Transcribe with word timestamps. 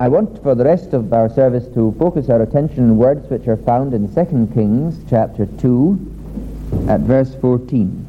I 0.00 0.08
want 0.08 0.42
for 0.42 0.54
the 0.54 0.64
rest 0.64 0.94
of 0.94 1.12
our 1.12 1.28
service 1.28 1.66
to 1.74 1.94
focus 1.98 2.30
our 2.30 2.40
attention 2.40 2.84
on 2.84 2.96
words 2.96 3.28
which 3.28 3.46
are 3.46 3.58
found 3.58 3.92
in 3.92 4.08
2 4.08 4.50
Kings 4.54 4.98
chapter 5.10 5.44
2 5.44 6.86
at 6.88 7.00
verse 7.00 7.34
14. 7.34 8.06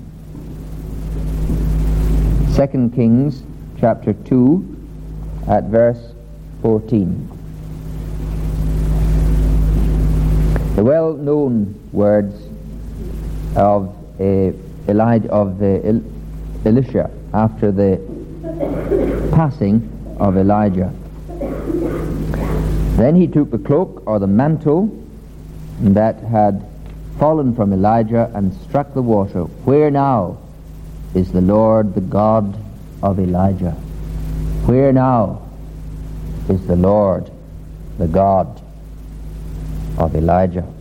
2 2.55 2.91
Kings 2.96 3.43
chapter 3.77 4.13
2 4.13 4.77
at 5.49 5.65
verse 5.65 6.13
14. 6.62 7.27
The 10.78 10.83
well-known 10.85 11.78
words 11.92 12.42
of 13.58 13.94
uh, 14.17 14.53
Elijah 14.87 15.29
of 15.29 15.62
uh, 15.62 15.99
Elisha 16.63 17.12
after 17.34 17.70
the 17.73 17.99
passing 19.35 19.89
of 20.21 20.38
Elijah. 20.38 20.94
Then 23.02 23.16
he 23.16 23.26
took 23.26 23.50
the 23.50 23.58
cloak 23.58 24.04
or 24.05 24.20
the 24.20 24.28
mantle 24.28 24.96
that 25.80 26.20
had 26.20 26.64
fallen 27.18 27.55
from 27.55 27.73
Elijah 27.73 28.32
and 28.36 28.54
struck 28.54 28.94
the 28.94 29.02
water. 29.02 29.46
Where 29.66 29.90
now 29.90 30.38
is 31.16 31.32
the 31.32 31.42
Lord, 31.42 31.95
the 31.95 32.02
God 32.02 32.56
of 33.02 33.20
Elijah? 33.20 33.72
Where 34.68 34.94
now 34.94 35.42
is 36.48 36.68
the 36.68 36.76
Lord, 36.76 37.32
the 37.98 38.08
God 38.08 38.62
of 39.98 40.16
Elijah? 40.16 40.72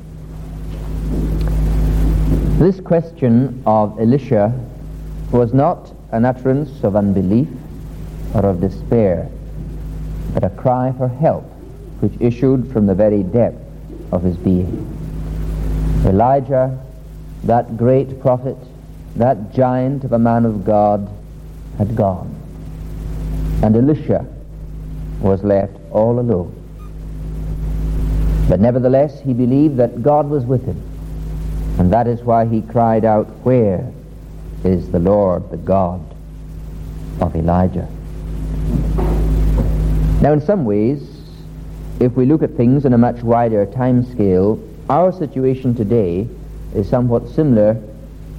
This 2.58 2.80
question 2.80 3.62
of 3.64 3.98
Elisha 3.98 4.52
was 5.32 5.54
not 5.54 5.90
an 6.12 6.26
utterance 6.26 6.84
of 6.84 6.96
unbelief 6.96 7.48
or 8.34 8.44
of 8.44 8.60
despair, 8.60 9.26
but 10.34 10.44
a 10.44 10.50
cry 10.50 10.92
for 10.98 11.08
help 11.08 11.49
which 12.00 12.12
issued 12.20 12.70
from 12.72 12.86
the 12.86 12.94
very 12.94 13.22
depth 13.22 13.62
of 14.12 14.22
his 14.22 14.36
being. 14.36 14.86
Elijah, 16.06 16.78
that 17.44 17.76
great 17.76 18.20
prophet, 18.20 18.56
that 19.16 19.52
giant 19.52 20.04
of 20.04 20.12
a 20.12 20.18
man 20.18 20.44
of 20.44 20.64
God, 20.64 21.08
had 21.78 21.94
gone. 21.94 22.34
And 23.62 23.76
Elisha 23.76 24.26
was 25.20 25.42
left 25.44 25.76
all 25.90 26.18
alone. 26.18 26.56
But 28.48 28.60
nevertheless, 28.60 29.20
he 29.20 29.32
believed 29.32 29.76
that 29.76 30.02
God 30.02 30.28
was 30.28 30.44
with 30.44 30.64
him. 30.64 30.82
And 31.78 31.92
that 31.92 32.06
is 32.06 32.22
why 32.22 32.46
he 32.46 32.62
cried 32.62 33.04
out, 33.04 33.26
Where 33.44 33.92
is 34.64 34.90
the 34.90 34.98
Lord, 34.98 35.50
the 35.50 35.56
God 35.56 36.00
of 37.20 37.36
Elijah? 37.36 37.88
Now, 40.20 40.32
in 40.32 40.40
some 40.40 40.64
ways, 40.64 41.19
if 42.00 42.16
we 42.16 42.24
look 42.24 42.42
at 42.42 42.56
things 42.56 42.86
in 42.86 42.94
a 42.94 42.98
much 42.98 43.22
wider 43.22 43.66
time 43.66 44.02
scale, 44.10 44.58
our 44.88 45.12
situation 45.12 45.74
today 45.74 46.26
is 46.74 46.88
somewhat 46.88 47.28
similar 47.28 47.80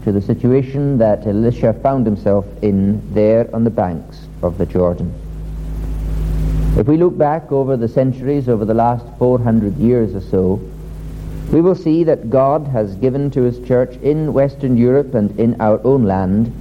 to 0.03 0.11
the 0.11 0.21
situation 0.21 0.97
that 0.97 1.27
Elisha 1.27 1.73
found 1.73 2.05
himself 2.05 2.45
in 2.63 3.13
there 3.13 3.47
on 3.53 3.63
the 3.63 3.69
banks 3.69 4.27
of 4.41 4.57
the 4.57 4.65
Jordan. 4.65 5.13
If 6.75 6.87
we 6.87 6.97
look 6.97 7.15
back 7.15 7.51
over 7.51 7.77
the 7.77 7.87
centuries, 7.87 8.49
over 8.49 8.65
the 8.65 8.73
last 8.73 9.05
400 9.19 9.77
years 9.77 10.15
or 10.15 10.21
so, 10.21 10.59
we 11.51 11.61
will 11.61 11.75
see 11.75 12.03
that 12.05 12.31
God 12.31 12.65
has 12.67 12.95
given 12.95 13.29
to 13.31 13.43
his 13.43 13.59
church 13.67 13.95
in 13.97 14.33
Western 14.33 14.75
Europe 14.75 15.13
and 15.13 15.39
in 15.39 15.59
our 15.61 15.79
own 15.85 16.05
land 16.05 16.51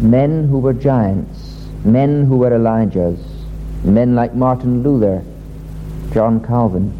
men 0.00 0.48
who 0.48 0.58
were 0.58 0.72
giants, 0.72 1.68
men 1.84 2.24
who 2.24 2.38
were 2.38 2.50
Elijahs, 2.50 3.20
men 3.84 4.16
like 4.16 4.34
Martin 4.34 4.82
Luther, 4.82 5.22
John 6.12 6.44
Calvin. 6.44 6.92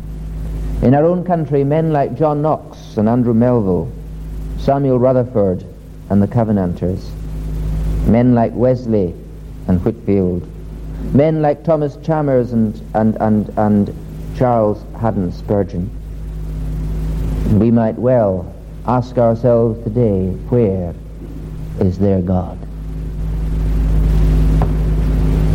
In 0.83 0.95
our 0.95 1.05
own 1.05 1.23
country, 1.23 1.65
men 1.65 1.93
like 1.93 2.15
John 2.15 2.41
Knox 2.41 2.97
and 2.97 3.09
Andrew 3.09 3.35
Melville, 3.35 3.93
Samuel 4.59 4.99
Rutherford 4.99 5.67
and 6.09 6.23
the 6.23 6.27
Covenanters, 6.27 7.11
men 8.07 8.35
like 8.35 8.53
Wesley 8.55 9.15
and 9.69 9.85
Whitefield, 9.85 10.49
men 11.15 11.43
like 11.43 11.63
Thomas 11.63 11.97
Chalmers 12.03 12.53
and, 12.53 12.81
and, 12.95 13.17
and, 13.21 13.49
and 13.59 14.37
Charles 14.37 14.83
Haddon 14.99 15.31
Spurgeon. 15.31 15.91
We 17.59 17.71
might 17.71 17.97
well 17.97 18.53
ask 18.87 19.19
ourselves 19.19 19.83
today, 19.85 20.31
where 20.49 20.95
is 21.81 21.99
their 21.99 22.23
God? 22.23 22.59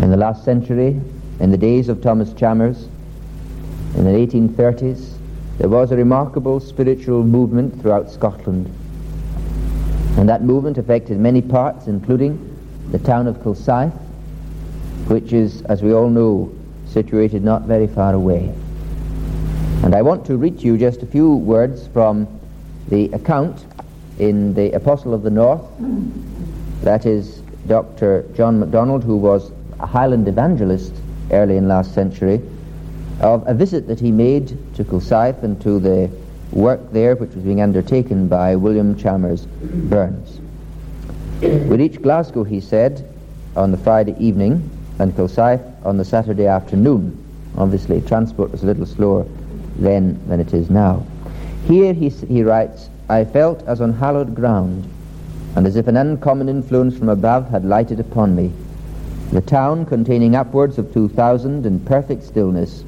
In 0.04 0.12
the 0.12 0.18
last 0.18 0.46
century, 0.46 1.02
in 1.40 1.52
the 1.52 1.58
days 1.58 1.90
of 1.90 2.02
Thomas 2.02 2.34
Chalmers, 2.34 2.88
in 3.96 4.04
the 4.04 4.12
1830s, 4.12 5.14
there 5.58 5.70
was 5.70 5.92
a 5.92 5.96
remarkable 5.96 6.60
spiritual 6.60 7.24
movement 7.24 7.82
throughout 7.82 8.10
Scotland. 8.10 8.68
And 10.18 10.28
that 10.30 10.44
movement 10.44 10.78
affected 10.78 11.20
many 11.20 11.42
parts, 11.42 11.88
including 11.88 12.38
the 12.92 13.00
town 13.00 13.28
of 13.28 13.38
Kilsyth, 13.38 13.94
which 15.08 15.34
is, 15.34 15.62
as 15.64 15.82
we 15.82 15.94
all 15.94 16.10
know, 16.10 16.54
situated 16.88 17.44
not 17.44 17.64
very 17.64 17.88
far 17.88 18.14
away. 18.14 18.54
And 19.84 19.96
I 19.96 20.02
want 20.02 20.26
to 20.26 20.38
read 20.38 20.60
to 20.60 20.66
you 20.66 20.78
just 20.78 21.02
a 21.02 21.06
few 21.06 21.36
words 21.36 21.88
from 21.88 22.28
the 22.90 23.06
account 23.14 23.66
in 24.20 24.54
the 24.54 24.72
Apostle 24.74 25.14
of 25.14 25.24
the 25.24 25.30
North. 25.30 25.62
That 26.82 27.06
is 27.06 27.42
Dr. 27.68 28.26
John 28.36 28.60
MacDonald, 28.60 29.04
who 29.04 29.18
was 29.18 29.52
a 29.80 29.86
Highland 29.86 30.28
evangelist 30.28 30.94
early 31.32 31.58
in 31.58 31.68
last 31.68 31.94
century, 31.94 32.42
of 33.20 33.48
a 33.48 33.54
visit 33.54 33.88
that 33.88 34.00
he 34.00 34.12
made 34.12 34.50
to 34.76 34.84
Kilsyth 34.84 35.42
and 35.44 35.60
to 35.62 35.80
the 35.80 36.10
work 36.52 36.92
there 36.92 37.16
which 37.16 37.34
was 37.34 37.44
being 37.44 37.62
undertaken 37.62 38.28
by 38.28 38.56
William 38.56 38.96
Chalmers 38.96 39.46
Burns. 39.46 40.40
We 41.42 41.78
reached 41.78 42.02
Glasgow, 42.02 42.44
he 42.44 42.60
said, 42.60 43.08
on 43.56 43.72
the 43.72 43.78
Friday 43.78 44.16
evening 44.20 44.70
and 45.00 45.16
Kilsyth 45.16 45.64
on 45.86 45.98
the 45.98 46.06
Saturday 46.06 46.46
afternoon. 46.46 47.24
Obviously, 47.58 48.02
transport 48.02 48.52
was 48.52 48.64
a 48.64 48.68
little 48.68 48.86
slower 48.86 49.26
then 49.78 50.20
than 50.28 50.40
it 50.40 50.54
is 50.54 50.70
now. 50.70 51.06
Here 51.66 51.94
he, 51.94 52.10
he 52.10 52.44
writes, 52.44 52.90
I 53.10 53.26
felt 53.26 53.64
as 53.68 53.82
on 53.82 53.94
hallowed 53.94 54.36
ground, 54.36 54.88
and 55.56 55.66
as 55.66 55.76
if 55.76 55.88
an 55.88 55.98
uncommon 55.98 56.50
influence 56.50 56.98
from 56.98 57.10
above 57.10 57.50
had 57.50 57.66
lighted 57.66 58.00
upon 58.00 58.36
me. 58.36 58.52
The 59.32 59.42
town, 59.42 59.86
containing 59.86 60.36
upwards 60.36 60.78
of 60.78 60.94
2,000 60.94 61.66
in 61.66 61.80
perfect 61.82 62.24
stillness, 62.24 62.84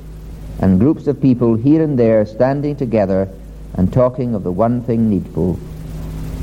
and 0.61 0.79
groups 0.79 1.07
of 1.07 1.21
people 1.21 1.55
here 1.55 1.81
and 1.83 1.97
there 1.97 2.25
standing 2.25 2.75
together 2.75 3.29
and 3.75 3.93
talking 3.93 4.35
of 4.35 4.43
the 4.43 4.51
one 4.51 4.81
thing 4.83 5.09
needful. 5.09 5.59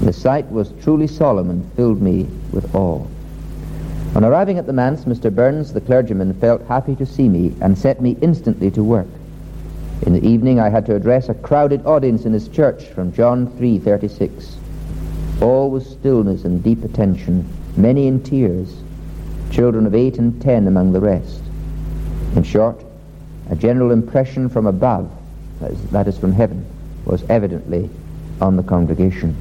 The 0.00 0.12
sight 0.12 0.50
was 0.50 0.72
truly 0.82 1.06
solemn 1.06 1.50
and 1.50 1.72
filled 1.72 2.00
me 2.00 2.28
with 2.52 2.74
awe. 2.74 3.06
On 4.14 4.24
arriving 4.24 4.58
at 4.58 4.66
the 4.66 4.72
manse, 4.72 5.04
Mr. 5.04 5.34
Burns, 5.34 5.72
the 5.72 5.80
clergyman, 5.80 6.32
felt 6.34 6.62
happy 6.66 6.96
to 6.96 7.04
see 7.04 7.28
me 7.28 7.54
and 7.60 7.76
set 7.76 8.00
me 8.00 8.16
instantly 8.22 8.70
to 8.70 8.82
work. 8.82 9.08
In 10.02 10.12
the 10.12 10.26
evening 10.26 10.60
I 10.60 10.70
had 10.70 10.86
to 10.86 10.94
address 10.94 11.28
a 11.28 11.34
crowded 11.34 11.84
audience 11.84 12.24
in 12.24 12.32
his 12.32 12.48
church 12.48 12.84
from 12.84 13.12
John 13.12 13.48
3.36. 13.58 14.54
All 15.42 15.70
was 15.70 15.86
stillness 15.86 16.44
and 16.44 16.62
deep 16.62 16.82
attention, 16.84 17.46
many 17.76 18.06
in 18.06 18.22
tears, 18.22 18.74
children 19.50 19.86
of 19.86 19.94
eight 19.94 20.18
and 20.18 20.40
ten 20.40 20.66
among 20.66 20.92
the 20.92 21.00
rest. 21.00 21.42
In 22.34 22.42
short, 22.42 22.85
a 23.50 23.56
general 23.56 23.90
impression 23.90 24.48
from 24.48 24.66
above, 24.66 25.10
that 25.60 25.70
is, 25.70 25.82
that 25.90 26.08
is 26.08 26.18
from 26.18 26.32
heaven, 26.32 26.66
was 27.04 27.22
evidently 27.28 27.88
on 28.40 28.56
the 28.56 28.62
congregation. 28.62 29.34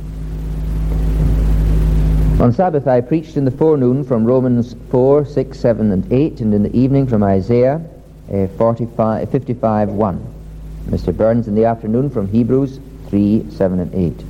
On 2.40 2.52
Sabbath 2.52 2.88
I 2.88 3.02
preached 3.02 3.38
in 3.38 3.46
the 3.46 3.52
forenoon 3.52 4.04
from 4.04 4.26
Romans 4.26 4.76
4, 4.92 5.26
6, 5.26 5.60
7, 5.60 5.92
and 5.92 6.12
8, 6.12 6.42
and 6.42 6.54
in 6.54 6.64
the 6.64 6.76
evening 6.78 7.08
from 7.08 7.24
Isaiah 7.24 7.82
uh, 8.32 8.48
45, 8.58 9.30
55, 9.30 9.90
1. 9.90 10.34
Mr. 10.88 11.16
Burns 11.16 11.48
in 11.48 11.56
the 11.56 11.66
afternoon 11.66 12.10
from 12.10 12.28
Hebrews 12.28 12.80
3, 13.08 13.50
7, 13.50 13.80
and 13.80 13.94
8. 13.94 14.25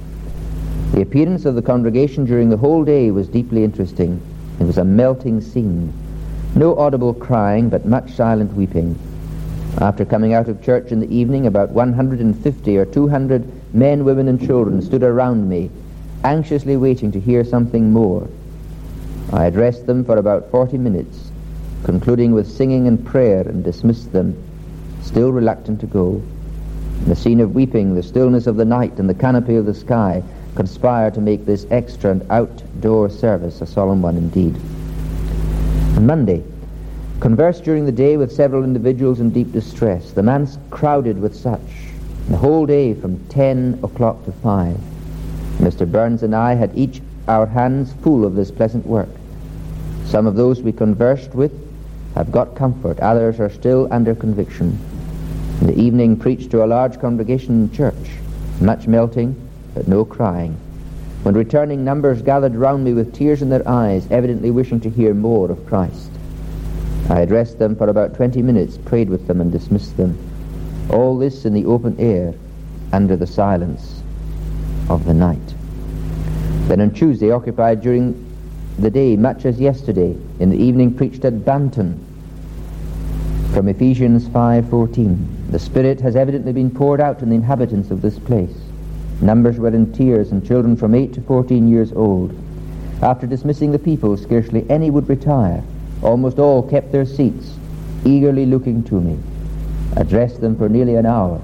The 0.92 1.01
appearance 1.01 1.45
of 1.45 1.56
the 1.56 1.62
congregation 1.62 2.25
during 2.25 2.50
the 2.50 2.57
whole 2.57 2.86
day 2.86 3.12
was 3.12 3.28
deeply 3.28 3.63
interesting. 3.63 4.21
It 4.60 4.63
was 4.63 4.78
a 4.78 4.86
melting 4.86 5.42
scene. 5.42 5.92
No 6.56 6.78
audible 6.78 7.13
crying, 7.13 7.69
but 7.69 7.86
much 7.86 8.12
silent 8.12 8.54
weeping. 8.54 8.98
After 9.80 10.06
coming 10.06 10.33
out 10.33 10.48
of 10.48 10.63
church 10.63 10.92
in 10.92 11.01
the 11.01 11.13
evening, 11.13 11.48
about 11.48 11.72
150 11.72 12.77
or 12.77 12.86
200 12.86 13.74
men, 13.74 14.06
women, 14.06 14.30
and 14.30 14.39
children 14.39 14.81
stood 14.81 15.04
around 15.04 15.50
me, 15.50 15.69
anxiously 16.24 16.77
waiting 16.77 17.12
to 17.12 17.19
hear 17.19 17.44
something 17.44 17.92
more. 17.92 18.27
I 19.33 19.45
addressed 19.45 19.86
them 19.86 20.06
for 20.06 20.18
about 20.18 20.50
40 20.50 20.77
minutes, 20.77 21.30
concluding 21.83 22.31
with 22.31 22.50
singing 22.50 22.88
and 22.88 23.06
prayer, 23.06 23.42
and 23.42 23.66
dismissed 23.66 24.13
them, 24.13 24.42
still 25.01 25.33
reluctant 25.33 25.81
to 25.81 25.88
go. 25.88 26.21
The 27.06 27.16
scene 27.16 27.42
of 27.42 27.54
weeping, 27.54 27.95
the 27.95 28.04
stillness 28.04 28.48
of 28.48 28.56
the 28.56 28.66
night, 28.66 28.98
and 28.98 29.10
the 29.10 29.13
canopy 29.13 29.57
of 29.57 29.66
the 29.66 29.74
sky 29.74 30.24
conspire 30.56 31.12
to 31.12 31.19
make 31.19 31.45
this 31.45 31.68
extra 31.69 32.12
and 32.12 32.25
outdoor 32.31 33.10
service 33.10 33.60
a 33.60 33.66
solemn 33.66 34.01
one 34.01 34.16
indeed. 34.16 34.56
On 35.98 36.06
Monday, 36.06 36.44
Conversed 37.21 37.63
during 37.63 37.85
the 37.85 37.91
day 37.94 38.17
with 38.17 38.31
several 38.31 38.65
individuals 38.65 39.21
in 39.21 39.29
deep 39.29 39.51
distress. 39.53 40.12
The 40.12 40.21
manse 40.21 40.57
crowded 40.69 41.17
with 41.19 41.33
such. 41.33 41.62
The 42.29 42.38
whole 42.38 42.65
day 42.65 42.94
from 42.94 43.25
10 43.29 43.79
o'clock 43.83 44.25
to 44.25 44.33
5. 44.33 44.77
Mr. 45.59 45.89
Burns 45.89 46.23
and 46.23 46.35
I 46.35 46.56
had 46.56 46.77
each 46.77 47.01
our 47.27 47.45
hands 47.45 47.94
full 48.03 48.25
of 48.25 48.35
this 48.35 48.51
pleasant 48.51 48.85
work. 48.85 49.07
Some 50.06 50.27
of 50.27 50.35
those 50.35 50.62
we 50.62 50.73
conversed 50.73 51.33
with 51.33 51.53
have 52.15 52.33
got 52.33 52.56
comfort, 52.56 53.00
others 53.00 53.39
are 53.39 53.50
still 53.50 53.88
under 53.91 54.13
conviction. 54.13 54.77
In 55.61 55.68
the 55.68 55.79
evening 55.79 56.18
preached 56.18 56.51
to 56.51 56.63
a 56.63 56.68
large 56.68 57.00
congregation 57.00 57.63
in 57.63 57.71
church, 57.71 58.11
much 58.59 58.88
melting, 58.88 59.35
but 59.73 59.88
no 59.88 60.03
crying. 60.03 60.57
When 61.23 61.33
returning, 61.33 61.85
numbers 61.85 62.21
gathered 62.21 62.56
round 62.56 62.83
me 62.83 62.94
with 62.94 63.13
tears 63.13 63.41
in 63.41 63.50
their 63.50 63.68
eyes, 63.68 64.06
evidently 64.11 64.51
wishing 64.51 64.81
to 64.81 64.89
hear 64.89 65.13
more 65.13 65.50
of 65.50 65.65
Christ. 65.65 66.11
I 67.10 67.19
addressed 67.22 67.60
them 67.60 67.75
for 67.75 67.90
about 67.90 68.16
20 68.16 68.42
minutes, 68.42 68.78
prayed 68.78 69.10
with 69.10 69.28
them, 69.28 69.42
and 69.42 69.52
dismissed 69.52 69.96
them. 69.98 70.18
All 70.90 71.18
this 71.18 71.46
in 71.46 71.54
the 71.54 71.66
open 71.66 71.96
air, 72.00 72.34
under 72.92 73.16
the 73.16 73.28
silence 73.28 74.02
of 74.90 75.06
the 75.06 75.13
night. 75.13 75.54
Then 76.68 76.81
on 76.81 76.92
Tuesday, 76.92 77.31
occupied 77.31 77.81
during 77.81 78.22
the 78.80 78.90
day, 78.90 79.16
much 79.16 79.46
as 79.46 79.60
yesterday, 79.60 80.18
in 80.40 80.50
the 80.50 80.57
evening 80.57 80.94
preached 80.94 81.25
at 81.25 81.46
Banton 81.46 82.00
from 83.54 83.69
Ephesians 83.69 84.28
5.14. 84.28 85.52
The 85.52 85.60
Spirit 85.60 86.02
has 86.02 86.16
evidently 86.16 86.54
been 86.54 86.72
poured 86.72 87.00
out 87.00 87.22
on 87.22 87.30
the 87.30 87.36
inhabitants 87.36 87.92
of 87.92 88.02
this 88.02 88.19
place. 88.19 88.56
Numbers 89.22 89.60
were 89.60 89.69
in 89.69 89.94
tears, 89.94 90.31
and 90.31 90.46
children 90.46 90.75
from 90.75 90.94
8 90.94 91.13
to 91.13 91.22
14 91.22 91.68
years 91.68 91.94
old. 91.94 92.38
After 93.02 93.28
dismissing 93.28 93.72
the 93.72 93.80
people, 93.80 94.18
scarcely 94.18 94.66
any 94.69 94.90
would 94.90 95.07
retire. 95.07 95.63
Almost 96.06 96.38
all 96.38 96.62
kept 96.62 96.92
their 96.92 97.04
seats, 97.04 97.57
eagerly 98.06 98.46
looking 98.46 98.84
to 98.84 99.02
me. 99.02 99.18
Addressed 99.96 100.40
them 100.40 100.56
for 100.56 100.69
nearly 100.69 100.98
an 100.98 101.07
hour, 101.07 101.42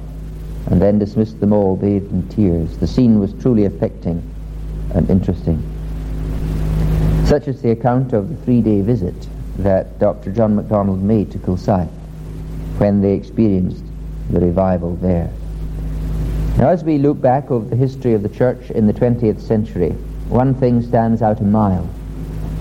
and 0.68 0.80
then 0.80 1.00
dismissed 1.00 1.40
them 1.40 1.52
all 1.52 1.76
bathed 1.76 2.12
in 2.12 2.28
tears. 2.30 2.78
The 2.78 2.86
scene 2.86 3.20
was 3.20 3.34
truly 3.42 3.66
affecting 3.66 4.22
and 4.94 5.10
interesting. 5.10 5.58
Such 7.26 7.48
is 7.48 7.64
the 7.64 7.72
account 7.72 8.14
of 8.14 8.30
the 8.30 8.36
three-day 8.46 8.82
visit 8.82 9.16
that 9.58 9.98
Dr. 9.98 10.32
John 10.32 10.56
MacDonald 10.56 11.02
made 11.02 11.32
to 11.32 11.40
Kilsyth 11.40 11.90
when 12.78 13.02
they 13.02 13.14
experienced 13.14 13.84
the 14.30 14.42
revival 14.42 14.96
there. 14.98 15.32
Now, 16.60 16.70
as 16.70 16.84
we 16.84 17.00
look 17.00 17.20
back 17.20 17.50
over 17.50 17.68
the 17.68 17.76
history 17.76 18.14
of 18.14 18.22
the 18.22 18.30
church 18.30 18.70
in 18.70 18.86
the 18.86 18.94
20th 18.94 19.42
century, 19.42 19.90
one 20.30 20.54
thing 20.54 20.84
stands 20.84 21.24
out 21.24 21.40
a 21.40 21.44
mile, 21.44 21.90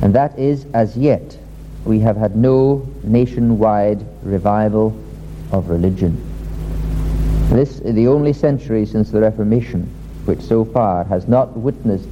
and 0.01 0.15
that 0.15 0.39
is, 0.39 0.65
as 0.73 0.97
yet, 0.97 1.37
we 1.85 1.99
have 2.01 2.17
had 2.17 2.37
no 2.37 2.87
nationwide 3.03 4.05
revival 4.23 4.97
of 5.53 5.71
religion. 5.71 6.27
This 7.51 7.81
is 7.81 7.95
the 7.95 8.07
only 8.07 8.33
century 8.33 8.87
since 8.87 9.11
the 9.11 9.21
Reformation 9.21 9.89
which 10.25 10.41
so 10.41 10.65
far 10.65 11.05
has 11.05 11.27
not 11.27 11.57
witnessed 11.57 12.09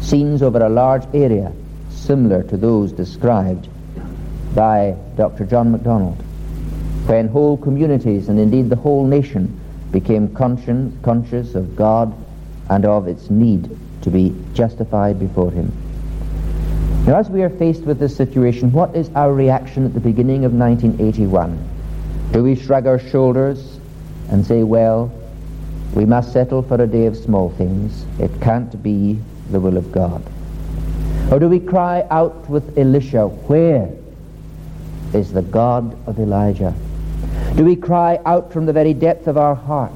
scenes 0.00 0.42
over 0.42 0.64
a 0.64 0.68
large 0.68 1.04
area 1.12 1.52
similar 1.90 2.42
to 2.44 2.56
those 2.56 2.92
described 2.92 3.68
by 4.54 4.96
Dr. 5.16 5.44
John 5.44 5.72
MacDonald, 5.72 6.22
when 7.06 7.28
whole 7.28 7.56
communities 7.56 8.28
and 8.28 8.38
indeed 8.38 8.70
the 8.70 8.76
whole 8.76 9.06
nation 9.06 9.58
became 9.90 10.34
conscious, 10.34 10.92
conscious 11.02 11.54
of 11.54 11.76
God 11.76 12.14
and 12.70 12.84
of 12.84 13.08
its 13.08 13.30
need 13.30 13.76
to 14.02 14.10
be 14.10 14.34
justified 14.54 15.18
before 15.18 15.50
Him. 15.50 15.72
Now, 17.06 17.16
as 17.16 17.28
we 17.28 17.42
are 17.42 17.50
faced 17.50 17.82
with 17.82 17.98
this 17.98 18.16
situation, 18.16 18.70
what 18.70 18.94
is 18.94 19.10
our 19.16 19.32
reaction 19.34 19.84
at 19.84 19.92
the 19.92 20.00
beginning 20.00 20.44
of 20.44 20.52
1981? 20.52 21.68
Do 22.30 22.44
we 22.44 22.54
shrug 22.54 22.86
our 22.86 23.00
shoulders 23.00 23.80
and 24.30 24.46
say, 24.46 24.62
well, 24.62 25.12
we 25.94 26.04
must 26.04 26.32
settle 26.32 26.62
for 26.62 26.80
a 26.80 26.86
day 26.86 27.06
of 27.06 27.16
small 27.16 27.50
things. 27.50 28.06
It 28.18 28.30
can't 28.40 28.82
be 28.82 29.18
the 29.50 29.60
will 29.60 29.76
of 29.76 29.90
God. 29.90 30.22
Or 31.30 31.38
do 31.38 31.48
we 31.48 31.60
cry 31.60 32.06
out 32.10 32.48
with 32.48 32.78
Elisha, 32.78 33.26
where 33.26 33.90
is 35.12 35.32
the 35.32 35.42
God 35.42 35.96
of 36.06 36.18
Elijah? 36.18 36.72
Do 37.56 37.64
we 37.64 37.76
cry 37.76 38.20
out 38.24 38.52
from 38.52 38.64
the 38.64 38.72
very 38.72 38.94
depth 38.94 39.26
of 39.26 39.36
our 39.36 39.54
heart 39.54 39.92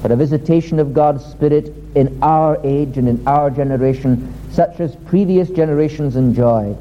for 0.00 0.12
a 0.12 0.16
visitation 0.16 0.78
of 0.78 0.94
God's 0.94 1.24
Spirit 1.24 1.74
in 1.94 2.18
our 2.22 2.58
age 2.64 2.96
and 2.96 3.08
in 3.08 3.22
our 3.26 3.50
generation, 3.50 4.32
such 4.50 4.80
as 4.80 4.96
previous 4.96 5.50
generations 5.50 6.16
enjoyed, 6.16 6.76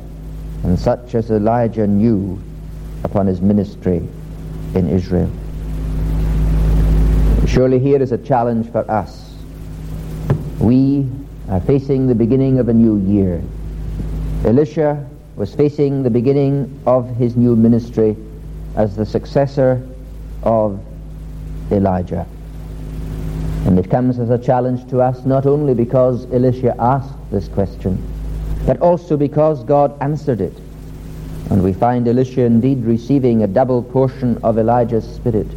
and 0.63 0.79
such 0.79 1.15
as 1.15 1.29
Elijah 1.29 1.85
knew 1.85 2.41
upon 3.03 3.27
his 3.27 3.41
ministry 3.41 4.07
in 4.75 4.89
Israel? 4.89 5.29
Surely 7.45 7.79
here 7.79 8.01
is 8.01 8.11
a 8.11 8.17
challenge 8.17 8.71
for 8.71 8.89
us. 8.89 9.33
We 10.59 11.09
are 11.49 11.59
facing 11.61 12.07
the 12.07 12.15
beginning 12.15 12.59
of 12.59 12.69
a 12.69 12.73
new 12.73 12.97
year. 13.11 13.41
Elisha 14.45 15.05
was 15.35 15.53
facing 15.55 16.03
the 16.03 16.09
beginning 16.09 16.81
of 16.85 17.09
his 17.15 17.35
new 17.35 17.55
ministry 17.55 18.15
as 18.75 18.95
the 18.95 19.05
successor 19.05 19.85
of 20.43 20.79
Elijah. 21.71 22.25
And 23.65 23.77
it 23.77 23.89
comes 23.89 24.19
as 24.19 24.29
a 24.29 24.37
challenge 24.37 24.89
to 24.89 25.01
us 25.01 25.25
not 25.25 25.45
only 25.45 25.73
because 25.73 26.25
Elisha 26.31 26.75
asked 26.79 27.15
this 27.31 27.47
question, 27.47 28.01
but 28.65 28.79
also 28.79 29.17
because 29.17 29.63
God 29.63 29.95
answered 30.01 30.41
it. 30.41 30.53
And 31.49 31.63
we 31.63 31.73
find 31.73 32.07
Elisha 32.07 32.41
indeed 32.41 32.83
receiving 32.83 33.43
a 33.43 33.47
double 33.47 33.81
portion 33.81 34.37
of 34.43 34.57
Elijah's 34.57 35.07
spirit 35.15 35.47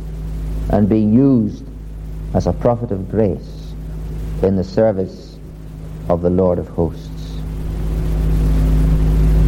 and 0.71 0.89
being 0.89 1.13
used 1.13 1.65
as 2.35 2.47
a 2.47 2.53
prophet 2.53 2.91
of 2.91 3.11
grace 3.11 3.73
in 4.43 4.57
the 4.57 4.65
service 4.65 5.37
of 6.09 6.23
the 6.23 6.31
Lord 6.31 6.59
of 6.59 6.69
hosts. 6.69 7.37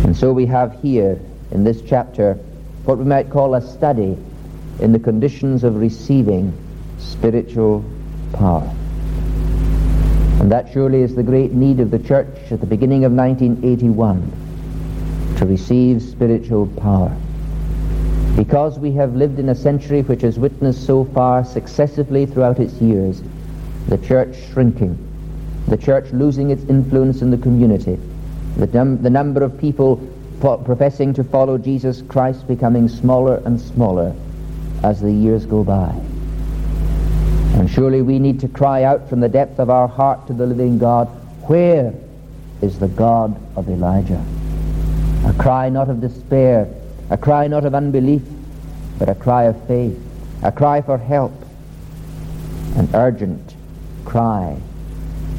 And 0.05 0.17
so 0.17 0.33
we 0.33 0.47
have 0.47 0.81
here 0.83 1.19
in 1.51 1.65
this 1.65 1.81
chapter 1.83 2.35
what 2.85 2.99
we 2.99 3.05
might 3.05 3.31
call 3.31 3.55
a 3.55 3.62
study 3.62 4.17
in 4.81 4.93
the 4.93 4.99
conditions 4.99 5.65
of 5.65 5.77
receiving 5.77 6.53
spiritual 6.99 7.85
power. 8.34 8.70
And 10.40 10.52
that 10.52 10.70
surely 10.72 11.00
is 11.00 11.14
the 11.14 11.22
great 11.22 11.52
need 11.52 11.81
of 11.81 11.90
the 11.90 11.98
church 11.98 12.28
at 12.50 12.60
the 12.60 12.66
beginning 12.66 13.04
of 13.04 13.12
1981 13.12 15.36
to 15.38 15.46
receive 15.46 16.02
spiritual 16.02 16.66
power. 16.66 17.16
Because 18.36 18.78
we 18.78 18.92
have 18.92 19.14
lived 19.14 19.38
in 19.38 19.48
a 19.48 19.54
century 19.54 20.02
which 20.02 20.22
has 20.22 20.38
witnessed 20.38 20.84
so 20.84 21.04
far 21.04 21.44
successively 21.44 22.26
throughout 22.26 22.58
its 22.58 22.74
years 22.74 23.22
the 23.88 23.98
church 23.98 24.36
shrinking, 24.53 24.98
the 25.69 25.76
church 25.76 26.10
losing 26.12 26.50
its 26.50 26.64
influence 26.64 27.22
in 27.22 27.31
the 27.31 27.38
community, 27.38 27.98
the, 28.56 28.67
num- 28.67 29.03
the 29.03 29.10
number 29.10 29.43
of 29.43 29.58
people 29.58 30.00
fo- 30.41 30.58
professing 30.58 31.14
to 31.14 31.24
follow 31.24 31.58
Jesus 31.58 32.03
Christ 32.03 32.46
becoming 32.48 32.88
smaller 32.88 33.43
and 33.44 33.60
smaller 33.60 34.14
as 34.82 35.00
the 35.00 35.12
years 35.12 35.46
go 35.46 35.62
by. 35.62 35.94
And 37.55 37.70
surely 37.70 38.03
we 38.03 38.19
need 38.19 38.41
to 38.41 38.49
cry 38.49 38.82
out 38.82 39.08
from 39.08 39.20
the 39.20 39.29
depth 39.29 39.58
of 39.58 39.70
our 39.70 39.89
heart 39.89 40.27
to 40.27 40.32
the 40.32 40.46
living 40.46 40.79
God, 40.79 41.06
where 41.49 41.94
is 42.61 42.79
the 42.79 42.89
God 42.89 43.41
of 43.56 43.69
Elijah? 43.69 44.23
A 45.25 45.32
cry 45.34 45.69
not 45.69 45.89
of 45.89 46.01
despair, 46.01 46.69
a 47.11 47.17
cry 47.17 47.46
not 47.46 47.65
of 47.65 47.75
unbelief, 47.75 48.23
but 48.99 49.08
a 49.08 49.15
cry 49.15 49.44
of 49.44 49.67
faith, 49.67 49.99
a 50.43 50.51
cry 50.51 50.82
for 50.82 50.99
help, 50.99 51.32
an 52.77 52.89
urgent 52.93 53.55
cry 54.05 54.56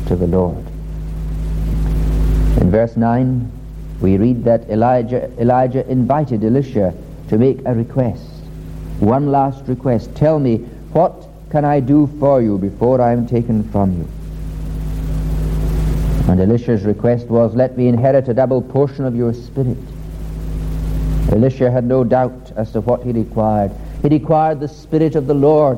to 0.07 0.15
the 0.15 0.27
Lord. 0.27 0.65
In 2.61 2.71
verse 2.71 2.95
9, 2.95 3.51
we 3.99 4.17
read 4.17 4.43
that 4.45 4.69
Elijah, 4.69 5.29
Elijah 5.39 5.85
invited 5.89 6.43
Elisha 6.43 6.93
to 7.29 7.37
make 7.37 7.59
a 7.65 7.73
request. 7.73 8.23
One 8.99 9.31
last 9.31 9.67
request. 9.67 10.15
Tell 10.15 10.39
me, 10.39 10.57
what 10.93 11.24
can 11.49 11.65
I 11.65 11.79
do 11.79 12.07
for 12.19 12.41
you 12.41 12.57
before 12.57 13.01
I 13.01 13.11
am 13.13 13.27
taken 13.27 13.63
from 13.71 13.93
you? 13.97 14.07
And 16.29 16.39
Elisha's 16.39 16.83
request 16.83 17.27
was, 17.27 17.53
Let 17.53 17.77
me 17.77 17.87
inherit 17.87 18.27
a 18.27 18.33
double 18.33 18.61
portion 18.61 19.05
of 19.05 19.15
your 19.15 19.33
spirit. 19.33 19.77
Elisha 21.31 21.71
had 21.71 21.85
no 21.85 22.03
doubt 22.03 22.51
as 22.55 22.71
to 22.71 22.81
what 22.81 23.03
he 23.03 23.11
required. 23.11 23.71
He 24.01 24.09
required 24.09 24.59
the 24.59 24.67
Spirit 24.67 25.15
of 25.15 25.27
the 25.27 25.33
Lord, 25.33 25.77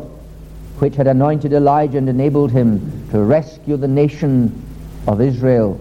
which 0.79 0.95
had 0.95 1.07
anointed 1.07 1.53
Elijah 1.53 1.97
and 1.97 2.09
enabled 2.09 2.51
him 2.51 3.07
to 3.11 3.21
rescue 3.21 3.77
the 3.77 3.87
nation 3.87 4.63
of 5.07 5.21
Israel 5.21 5.79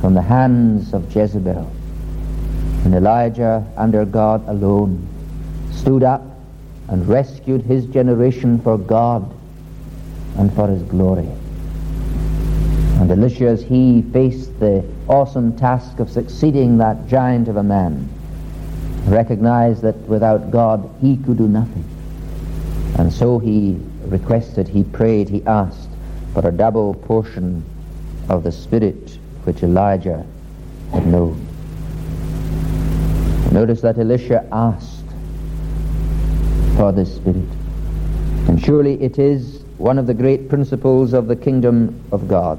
from 0.00 0.14
the 0.14 0.22
hands 0.22 0.94
of 0.94 1.14
Jezebel. 1.14 1.70
And 2.84 2.94
Elijah, 2.94 3.66
under 3.76 4.04
God 4.04 4.46
alone, 4.48 5.06
stood 5.72 6.02
up 6.02 6.22
and 6.88 7.06
rescued 7.08 7.62
his 7.62 7.86
generation 7.86 8.60
for 8.60 8.78
God 8.78 9.32
and 10.38 10.52
for 10.54 10.68
his 10.68 10.82
glory. 10.82 11.28
And 13.00 13.10
Elisha, 13.10 13.46
as 13.46 13.62
he 13.62 14.02
faced 14.12 14.58
the 14.58 14.84
awesome 15.08 15.56
task 15.56 15.98
of 15.98 16.10
succeeding 16.10 16.78
that 16.78 17.06
giant 17.06 17.48
of 17.48 17.56
a 17.56 17.62
man, 17.62 18.08
recognized 19.06 19.82
that 19.82 19.96
without 20.08 20.50
God 20.50 20.88
he 21.00 21.16
could 21.18 21.38
do 21.38 21.48
nothing. 21.48 21.84
And 22.98 23.12
so 23.12 23.38
he 23.38 23.78
requested, 24.06 24.66
he 24.68 24.82
prayed, 24.82 25.28
he 25.28 25.44
asked 25.44 25.90
for 26.32 26.48
a 26.48 26.52
double 26.52 26.94
portion 26.94 27.64
of 28.28 28.42
the 28.42 28.52
Spirit 28.52 29.18
which 29.44 29.62
Elijah 29.62 30.26
had 30.92 31.06
known. 31.06 31.46
Notice 33.52 33.80
that 33.82 33.98
Elisha 33.98 34.46
asked 34.50 34.95
for 36.76 36.92
the 36.92 37.06
Spirit. 37.06 37.48
And 38.48 38.62
surely 38.62 39.02
it 39.02 39.18
is 39.18 39.64
one 39.78 39.98
of 39.98 40.06
the 40.06 40.14
great 40.14 40.48
principles 40.48 41.12
of 41.12 41.26
the 41.26 41.36
kingdom 41.36 42.00
of 42.12 42.28
God 42.28 42.58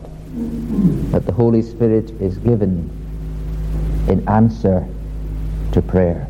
that 1.11 1.25
the 1.25 1.31
Holy 1.31 1.61
Spirit 1.61 2.09
is 2.21 2.37
given 2.39 2.89
in 4.07 4.27
answer 4.27 4.87
to 5.71 5.81
prayer. 5.81 6.27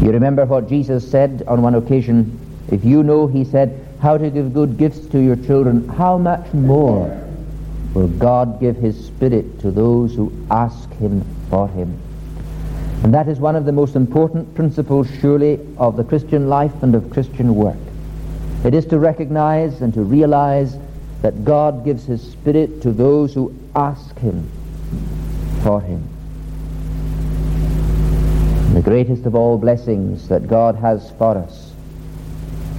You 0.00 0.12
remember 0.12 0.44
what 0.46 0.68
Jesus 0.68 1.08
said 1.08 1.42
on 1.46 1.62
one 1.62 1.74
occasion? 1.74 2.38
If 2.70 2.84
you 2.84 3.02
know, 3.02 3.26
he 3.26 3.44
said, 3.44 3.86
how 4.00 4.16
to 4.16 4.30
give 4.30 4.54
good 4.54 4.78
gifts 4.78 5.06
to 5.08 5.18
your 5.18 5.36
children, 5.36 5.88
how 5.88 6.16
much 6.16 6.52
more 6.54 7.16
will 7.92 8.08
God 8.08 8.60
give 8.60 8.76
his 8.76 9.06
Spirit 9.06 9.60
to 9.60 9.70
those 9.70 10.14
who 10.14 10.32
ask 10.50 10.90
him 10.94 11.24
for 11.50 11.68
him? 11.68 11.98
And 13.02 13.14
that 13.14 13.28
is 13.28 13.40
one 13.40 13.56
of 13.56 13.64
the 13.64 13.72
most 13.72 13.96
important 13.96 14.54
principles, 14.54 15.08
surely, 15.20 15.58
of 15.78 15.96
the 15.96 16.04
Christian 16.04 16.48
life 16.48 16.82
and 16.82 16.94
of 16.94 17.10
Christian 17.10 17.54
work. 17.54 17.78
It 18.62 18.74
is 18.74 18.84
to 18.86 18.98
recognize 18.98 19.80
and 19.80 19.94
to 19.94 20.02
realize 20.02 20.76
that 21.22 21.44
God 21.44 21.84
gives 21.84 22.04
His 22.04 22.20
Spirit 22.20 22.82
to 22.82 22.92
those 22.92 23.32
who 23.32 23.54
ask 23.74 24.18
Him 24.18 24.48
for 25.62 25.80
Him. 25.80 26.06
The 28.74 28.82
greatest 28.82 29.24
of 29.24 29.34
all 29.34 29.56
blessings 29.56 30.28
that 30.28 30.46
God 30.46 30.76
has 30.76 31.10
for 31.12 31.36
us 31.36 31.72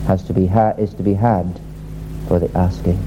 has 0.05 0.23
to 0.23 0.33
be 0.33 0.45
ha- 0.45 0.75
is 0.77 0.93
to 0.95 1.03
be 1.03 1.13
had 1.13 1.59
for 2.27 2.39
the 2.39 2.55
asking. 2.57 2.99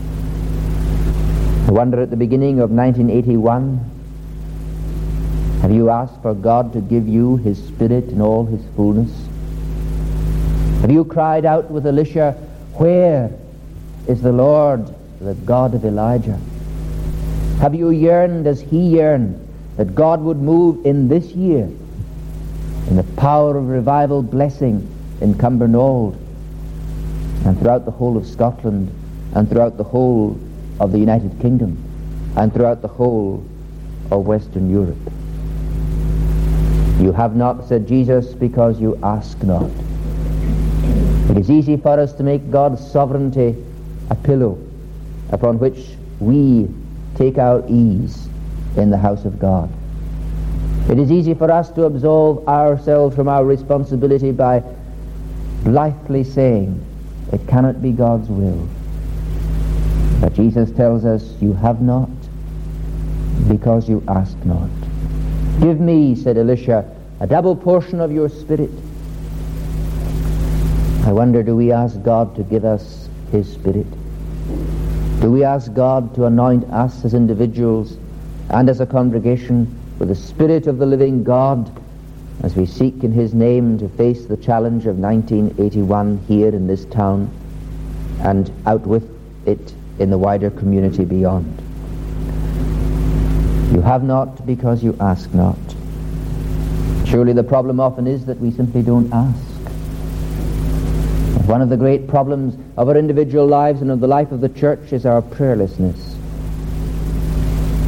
I 1.66 1.71
wonder 1.71 2.02
at 2.02 2.11
the 2.11 2.16
beginning 2.16 2.61
of 2.61 2.71
1981, 2.71 3.94
have 5.64 5.73
you 5.73 5.88
asked 5.88 6.21
for 6.21 6.35
God 6.35 6.75
to 6.75 6.83
give 6.83 7.09
you 7.09 7.38
His 7.38 7.56
Spirit 7.56 8.11
in 8.11 8.21
all 8.21 8.44
His 8.44 8.61
fullness? 8.76 9.11
Have 10.83 10.90
you 10.90 11.06
cried 11.06 11.47
out 11.47 11.71
with 11.71 11.87
Elisha, 11.87 12.33
Where 12.75 13.30
is 14.06 14.21
the 14.21 14.30
Lord, 14.30 14.94
the 15.23 15.33
God 15.33 15.75
of 15.75 15.83
Elijah? 15.87 16.38
Have 17.61 17.75
you 17.75 17.88
yearned 17.88 18.47
as 18.47 18.61
he 18.61 18.76
yearned 18.88 19.40
that 19.78 19.94
God 19.94 20.21
would 20.21 20.37
move 20.37 20.85
in 20.85 21.09
this 21.09 21.30
year 21.30 21.64
in 22.88 22.97
the 22.97 23.06
power 23.16 23.56
of 23.56 23.66
revival 23.66 24.23
blessing 24.23 24.87
in 25.23 25.33
Cumbernauld 25.33 26.14
and 27.47 27.59
throughout 27.59 27.87
the 27.87 27.90
whole 27.90 28.18
of 28.18 28.26
Scotland 28.26 28.92
and 29.35 29.49
throughout 29.49 29.78
the 29.78 29.85
whole 29.85 30.38
of 30.78 30.92
the 30.92 30.99
United 30.99 31.40
Kingdom 31.40 31.83
and 32.37 32.52
throughout 32.52 32.83
the 32.83 32.88
whole 32.88 33.42
of 34.11 34.26
Western 34.26 34.68
Europe? 34.68 35.13
You 37.04 37.12
have 37.12 37.37
not, 37.37 37.68
said 37.68 37.87
Jesus, 37.87 38.32
because 38.32 38.80
you 38.80 38.99
ask 39.02 39.42
not. 39.42 39.70
It 41.28 41.37
is 41.37 41.50
easy 41.50 41.76
for 41.76 42.00
us 42.00 42.14
to 42.14 42.23
make 42.23 42.50
God's 42.50 42.80
sovereignty 42.90 43.62
a 44.08 44.14
pillow 44.14 44.58
upon 45.28 45.58
which 45.58 45.99
we 46.18 46.66
take 47.14 47.37
our 47.37 47.62
ease 47.68 48.26
in 48.78 48.88
the 48.88 48.96
house 48.96 49.26
of 49.26 49.38
God. 49.38 49.70
It 50.88 50.99
is 50.99 51.12
easy 51.12 51.34
for 51.34 51.50
us 51.50 51.70
to 51.73 51.84
absolve 51.84 52.49
ourselves 52.49 53.14
from 53.14 53.28
our 53.28 53.44
responsibility 53.44 54.32
by 54.32 54.62
blithely 55.62 56.25
saying, 56.25 56.82
it 57.34 57.46
cannot 57.46 57.82
be 57.82 57.92
God's 57.92 58.30
will. 58.30 58.66
But 60.23 60.32
Jesus 60.32 60.70
tells 60.70 61.04
us, 61.04 61.34
you 61.42 61.52
have 61.52 61.82
not 61.82 62.08
because 63.46 63.90
you 63.90 64.02
ask 64.08 64.42
not. 64.46 64.70
Give 65.61 65.78
me, 65.78 66.14
said 66.16 66.38
Elisha, 66.38 66.94
a 67.21 67.26
double 67.26 67.54
portion 67.54 68.00
of 68.00 68.11
your 68.11 68.28
spirit. 68.28 68.71
I 71.04 71.12
wonder, 71.12 71.42
do 71.42 71.54
we 71.54 71.71
ask 71.71 72.02
God 72.02 72.35
to 72.37 72.42
give 72.42 72.64
us 72.64 73.09
his 73.30 73.52
spirit? 73.52 73.87
Do 75.21 75.30
we 75.30 75.44
ask 75.44 75.73
God 75.73 76.14
to 76.16 76.25
anoint 76.25 76.64
us 76.71 77.04
as 77.04 77.14
individuals 77.14 77.97
and 78.50 78.68
as 78.68 78.80
a 78.80 78.87
congregation 78.87 79.78
with 79.99 80.09
the 80.09 80.14
spirit 80.14 80.66
of 80.66 80.78
the 80.78 80.87
living 80.87 81.23
God 81.23 81.71
as 82.42 82.56
we 82.56 82.66
seek 82.66 83.04
in 83.04 83.12
his 83.12 83.33
name 83.33 83.78
to 83.78 83.88
face 83.88 84.26
the 84.26 84.37
challenge 84.37 84.87
of 84.87 84.99
1981 84.99 86.18
here 86.26 86.49
in 86.49 86.66
this 86.66 86.85
town 86.87 87.30
and 88.21 88.50
out 88.66 88.87
with 88.87 89.09
it 89.47 89.75
in 89.99 90.11
the 90.11 90.18
wider 90.18 90.50
community 90.50 91.04
beyond? 91.04 91.61
You 93.73 93.80
have 93.80 94.02
not 94.02 94.44
because 94.47 94.83
you 94.83 94.97
ask 95.00 95.33
not. 95.33 95.59
Surely 97.14 97.33
the 97.33 97.44
problem 97.44 97.78
often 97.78 98.09
is 98.09 98.26
that 98.26 98.40
we 98.40 98.50
simply 98.50 98.83
don't 98.83 99.09
ask. 99.12 99.38
One 101.47 101.62
of 101.62 101.68
the 101.68 101.76
great 101.76 102.09
problems 102.09 102.56
of 102.76 102.88
our 102.88 102.97
individual 102.97 103.47
lives 103.47 103.83
and 103.83 103.92
of 103.92 104.00
the 104.00 104.09
life 104.09 104.33
of 104.33 104.40
the 104.40 104.49
church 104.49 104.92
is 104.92 105.06
our 105.06 105.23
prayerlessness. 105.23 106.16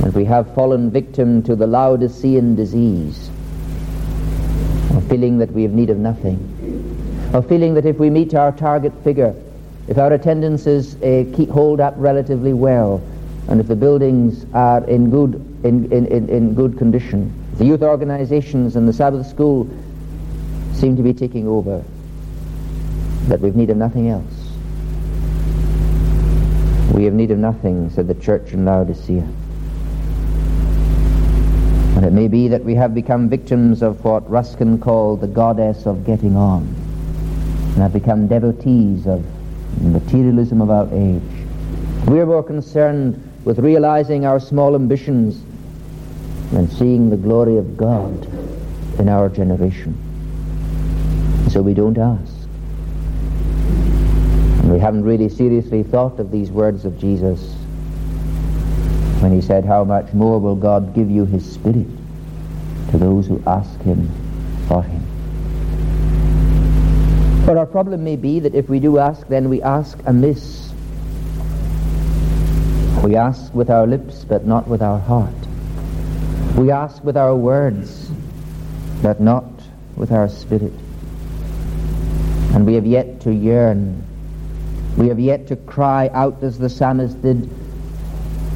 And 0.04 0.14
we 0.14 0.24
have 0.26 0.54
fallen 0.54 0.92
victim 0.92 1.42
to 1.42 1.56
the 1.56 1.66
Laodicean 1.66 2.54
disease 2.54 3.28
of 4.94 5.04
feeling 5.08 5.38
that 5.38 5.50
we 5.50 5.64
have 5.64 5.72
need 5.72 5.90
of 5.90 5.98
nothing, 5.98 6.38
of 7.34 7.48
feeling 7.48 7.74
that 7.74 7.84
if 7.84 7.98
we 7.98 8.10
meet 8.10 8.32
our 8.34 8.52
target 8.52 8.92
figure, 9.02 9.34
if 9.88 9.98
our 9.98 10.12
attendances 10.12 10.94
uh, 11.02 11.24
keep, 11.34 11.48
hold 11.48 11.80
up 11.80 11.94
relatively 11.96 12.52
well, 12.52 13.02
and 13.48 13.58
if 13.58 13.66
the 13.66 13.74
buildings 13.74 14.46
are 14.54 14.88
in 14.88 15.10
good, 15.10 15.34
in, 15.64 15.90
in, 15.90 16.06
in, 16.06 16.28
in 16.28 16.54
good 16.54 16.78
condition, 16.78 17.32
the 17.58 17.64
youth 17.64 17.82
organizations 17.82 18.76
and 18.76 18.86
the 18.86 18.92
Sabbath 18.92 19.26
school 19.26 19.68
seem 20.74 20.96
to 20.96 21.02
be 21.02 21.14
taking 21.14 21.48
over. 21.48 21.82
That 23.28 23.40
we've 23.40 23.56
need 23.56 23.70
of 23.70 23.76
nothing 23.76 24.08
else. 24.08 24.24
We 26.94 27.04
have 27.04 27.14
need 27.14 27.30
of 27.30 27.38
nothing, 27.38 27.90
said 27.90 28.08
the 28.08 28.14
church 28.14 28.52
in 28.52 28.64
Laodicea. 28.64 29.26
And 31.96 32.04
it 32.04 32.12
may 32.12 32.28
be 32.28 32.48
that 32.48 32.62
we 32.62 32.74
have 32.74 32.94
become 32.94 33.28
victims 33.28 33.82
of 33.82 34.04
what 34.04 34.28
Ruskin 34.30 34.78
called 34.78 35.22
the 35.22 35.26
goddess 35.26 35.86
of 35.86 36.04
getting 36.04 36.36
on, 36.36 36.62
and 36.62 37.76
have 37.76 37.92
become 37.92 38.28
devotees 38.28 39.06
of 39.06 39.24
the 39.78 39.88
materialism 39.88 40.60
of 40.60 40.70
our 40.70 40.88
age. 40.92 41.22
We're 42.06 42.26
more 42.26 42.42
concerned 42.42 43.22
with 43.44 43.58
realizing 43.58 44.26
our 44.26 44.38
small 44.38 44.74
ambitions 44.74 45.42
and 46.52 46.70
seeing 46.72 47.10
the 47.10 47.16
glory 47.16 47.56
of 47.56 47.76
God 47.76 48.26
in 48.98 49.08
our 49.08 49.28
generation. 49.28 49.96
So 51.50 51.62
we 51.62 51.74
don't 51.74 51.98
ask. 51.98 52.32
And 54.62 54.72
we 54.72 54.78
haven't 54.78 55.04
really 55.04 55.28
seriously 55.28 55.82
thought 55.82 56.18
of 56.18 56.30
these 56.30 56.50
words 56.50 56.84
of 56.84 56.98
Jesus 56.98 57.54
when 59.20 59.32
he 59.32 59.40
said, 59.40 59.64
How 59.64 59.84
much 59.84 60.12
more 60.12 60.38
will 60.38 60.56
God 60.56 60.94
give 60.94 61.10
you 61.10 61.24
his 61.24 61.50
Spirit 61.50 61.86
to 62.90 62.98
those 62.98 63.26
who 63.26 63.42
ask 63.46 63.80
him 63.82 64.10
for 64.68 64.82
him? 64.82 65.02
But 67.46 67.56
our 67.56 67.66
problem 67.66 68.02
may 68.02 68.16
be 68.16 68.40
that 68.40 68.54
if 68.56 68.68
we 68.68 68.80
do 68.80 68.98
ask, 68.98 69.28
then 69.28 69.48
we 69.48 69.62
ask 69.62 69.98
amiss. 70.06 70.72
We 73.04 73.14
ask 73.14 73.54
with 73.54 73.70
our 73.70 73.86
lips, 73.86 74.24
but 74.24 74.46
not 74.46 74.66
with 74.66 74.82
our 74.82 74.98
heart. 74.98 75.45
We 76.56 76.70
ask 76.70 77.04
with 77.04 77.18
our 77.18 77.36
words, 77.36 78.10
but 79.02 79.20
not 79.20 79.44
with 79.94 80.10
our 80.10 80.26
spirit. 80.26 80.72
And 82.54 82.64
we 82.64 82.72
have 82.74 82.86
yet 82.86 83.20
to 83.22 83.34
yearn. 83.34 84.02
We 84.96 85.08
have 85.08 85.20
yet 85.20 85.48
to 85.48 85.56
cry 85.56 86.08
out 86.14 86.42
as 86.42 86.56
the 86.56 86.70
psalmist 86.70 87.20
did 87.20 87.44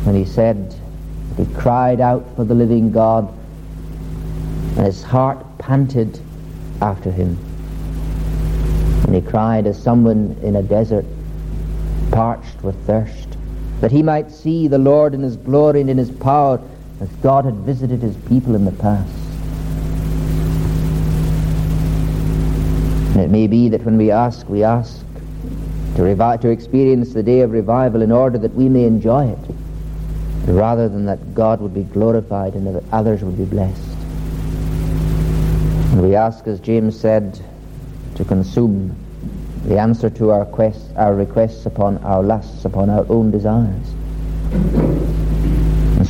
when 0.06 0.14
he 0.14 0.24
said, 0.24 0.74
that 1.36 1.46
he 1.46 1.54
cried 1.54 2.00
out 2.00 2.24
for 2.36 2.44
the 2.44 2.54
living 2.54 2.90
God, 2.90 3.28
and 4.76 4.86
his 4.86 5.02
heart 5.02 5.58
panted 5.58 6.18
after 6.80 7.10
him. 7.10 7.36
And 9.04 9.14
he 9.14 9.20
cried 9.20 9.66
as 9.66 9.80
someone 9.80 10.38
in 10.42 10.56
a 10.56 10.62
desert, 10.62 11.04
parched 12.12 12.62
with 12.62 12.76
thirst, 12.86 13.36
that 13.82 13.92
he 13.92 14.02
might 14.02 14.30
see 14.30 14.68
the 14.68 14.78
Lord 14.78 15.12
in 15.12 15.20
his 15.20 15.36
glory 15.36 15.82
and 15.82 15.90
in 15.90 15.98
his 15.98 16.10
power 16.10 16.62
as 17.00 17.08
God 17.22 17.46
had 17.46 17.54
visited 17.54 18.00
his 18.00 18.16
people 18.28 18.54
in 18.54 18.64
the 18.64 18.72
past. 18.72 19.10
And 23.12 23.20
it 23.20 23.30
may 23.30 23.46
be 23.46 23.68
that 23.70 23.82
when 23.84 23.96
we 23.96 24.10
ask, 24.10 24.48
we 24.48 24.62
ask 24.62 25.00
to, 25.96 26.02
revi- 26.02 26.40
to 26.42 26.50
experience 26.50 27.12
the 27.12 27.22
day 27.22 27.40
of 27.40 27.50
revival 27.50 28.02
in 28.02 28.12
order 28.12 28.38
that 28.38 28.54
we 28.54 28.68
may 28.68 28.84
enjoy 28.84 29.26
it, 29.26 29.38
rather 30.46 30.88
than 30.88 31.06
that 31.06 31.34
God 31.34 31.60
would 31.60 31.74
be 31.74 31.84
glorified 31.84 32.54
and 32.54 32.66
that 32.66 32.84
others 32.92 33.22
would 33.24 33.36
be 33.36 33.44
blessed. 33.44 33.82
And 35.92 36.02
we 36.02 36.14
ask, 36.14 36.46
as 36.46 36.60
James 36.60 36.98
said, 36.98 37.40
to 38.14 38.24
consume 38.24 38.94
the 39.64 39.78
answer 39.78 40.08
to 40.10 40.30
our, 40.30 40.44
quest, 40.44 40.92
our 40.96 41.14
requests 41.14 41.66
upon 41.66 41.98
our 41.98 42.22
lusts, 42.22 42.64
upon 42.64 42.90
our 42.90 43.04
own 43.08 43.30
desires. 43.30 45.09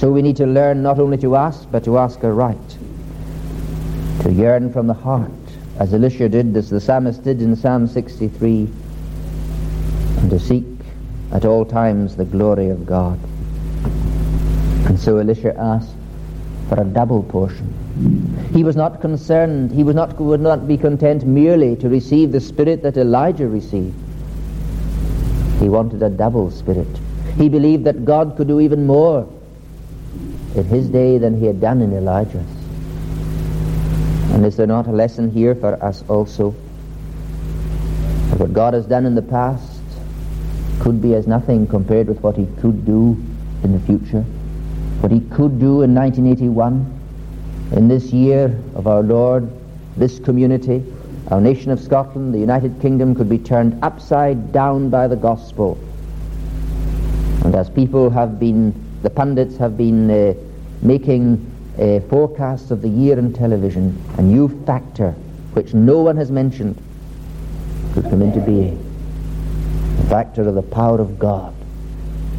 So 0.01 0.11
we 0.11 0.23
need 0.23 0.37
to 0.37 0.47
learn 0.47 0.83
not 0.83 0.99
only 0.99 1.19
to 1.19 1.37
ask, 1.37 1.71
but 1.71 1.85
to 1.85 1.99
ask 1.99 2.25
aright, 2.25 2.79
to 4.23 4.33
yearn 4.33 4.73
from 4.73 4.87
the 4.87 4.95
heart, 4.95 5.31
as 5.79 5.93
Elisha 5.93 6.27
did, 6.27 6.57
as 6.57 6.71
the 6.71 6.81
psalmist 6.81 7.23
did 7.23 7.43
in 7.43 7.55
Psalm 7.55 7.87
63, 7.87 8.67
and 10.21 10.31
to 10.31 10.41
seek 10.41 10.65
at 11.33 11.45
all 11.45 11.67
times 11.67 12.17
the 12.17 12.25
glory 12.25 12.71
of 12.71 12.87
God. 12.87 13.21
And 14.87 14.99
so 14.99 15.19
Elisha 15.19 15.55
asked 15.61 15.95
for 16.71 16.81
a 16.81 16.85
double 16.85 17.23
portion. 17.23 17.69
He 18.55 18.65
was 18.65 18.77
not 18.77 19.03
concerned, 19.03 19.71
he 19.71 19.85
was 19.85 19.95
not, 19.95 20.19
would 20.19 20.41
not 20.41 20.67
be 20.67 20.79
content 20.79 21.27
merely 21.27 21.77
to 21.77 21.91
receive 21.91 22.33
the 22.33 22.41
spirit 22.41 22.83
that 22.85 22.97
Elijah 22.97 23.49
received. 23.49 23.95
He 25.59 25.69
wanted 25.69 26.03
a 26.03 26.09
double 26.09 26.51
spirit. 26.51 26.89
He 27.37 27.51
believed 27.51 27.85
that 27.85 28.07
God 28.07 28.39
could 28.39 28.49
do 28.49 28.61
even 28.61 28.87
more 28.87 29.31
in 30.55 30.65
his 30.65 30.89
day 30.89 31.19
than 31.19 31.39
he 31.39 31.47
had 31.47 31.61
done 31.61 31.81
in 31.81 31.93
Elijah's. 31.93 32.47
And 34.33 34.45
is 34.45 34.57
there 34.57 34.67
not 34.67 34.87
a 34.87 34.93
lesson 34.93 35.31
here 35.31 35.55
for 35.55 35.83
us 35.83 36.03
also? 36.09 36.55
That 38.31 38.41
what 38.41 38.53
God 38.53 38.75
has 38.75 38.87
done 38.87 39.07
in 39.07 39.15
the 39.15 39.23
past 39.23 39.81
could 40.81 41.03
be 41.03 41.15
as 41.15 41.27
nothing 41.27 41.67
compared 41.67 42.09
with 42.09 42.21
what 42.23 42.37
he 42.37 42.47
could 42.61 42.87
do 42.87 43.17
in 43.63 43.73
the 43.73 43.81
future. 43.81 44.23
What 45.01 45.13
he 45.13 45.21
could 45.21 45.59
do 45.59 45.83
in 45.83 45.95
1981 45.95 47.01
in 47.73 47.89
this 47.89 48.13
year 48.13 48.59
of 48.75 48.87
our 48.87 49.03
Lord, 49.03 49.49
this 49.97 50.19
community, 50.19 50.83
our 51.31 51.41
nation 51.41 51.71
of 51.71 51.79
Scotland, 51.81 52.35
the 52.35 52.39
United 52.39 52.81
Kingdom 52.81 53.15
could 53.15 53.29
be 53.29 53.39
turned 53.39 53.79
upside 53.85 54.53
down 54.53 54.91
by 54.91 55.07
the 55.07 55.17
gospel. 55.17 55.79
And 57.45 57.55
as 57.55 57.71
people 57.71 58.11
have 58.11 58.41
been, 58.41 58.75
the 59.03 59.11
pundits 59.11 59.57
have 59.57 59.77
been 59.77 60.11
uh, 60.11 60.35
making 60.83 61.51
uh, 61.79 62.01
forecasts 62.09 62.71
of 62.71 62.83
the 62.83 62.89
year 62.89 63.19
in 63.19 63.33
television, 63.33 64.03
a 64.19 64.23
new 64.23 64.49
factor 64.65 65.13
which 65.55 65.73
no 65.73 66.01
one 66.01 66.17
has 66.17 66.31
mentioned 66.31 66.81
could 67.95 68.05
come 68.05 68.23
into 68.23 68.41
being. 68.41 68.79
The 69.97 70.09
factor 70.09 70.43
of 70.43 70.55
the 70.55 70.63
power 70.63 71.01
of 71.01 71.19
God, 71.19 71.55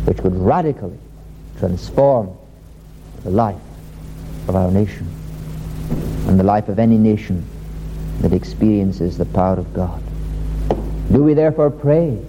which 0.05 0.19
would 0.19 0.35
radically 0.35 0.97
transform 1.57 2.35
the 3.23 3.31
life 3.31 3.59
of 4.47 4.55
our 4.55 4.71
nation 4.71 5.07
and 6.27 6.39
the 6.39 6.43
life 6.43 6.69
of 6.69 6.79
any 6.79 6.97
nation 6.97 7.45
that 8.21 8.33
experiences 8.33 9.17
the 9.17 9.25
power 9.25 9.57
of 9.57 9.73
God. 9.73 10.01
Do 11.11 11.23
we 11.23 11.33
therefore 11.33 11.71
pray 11.71 12.23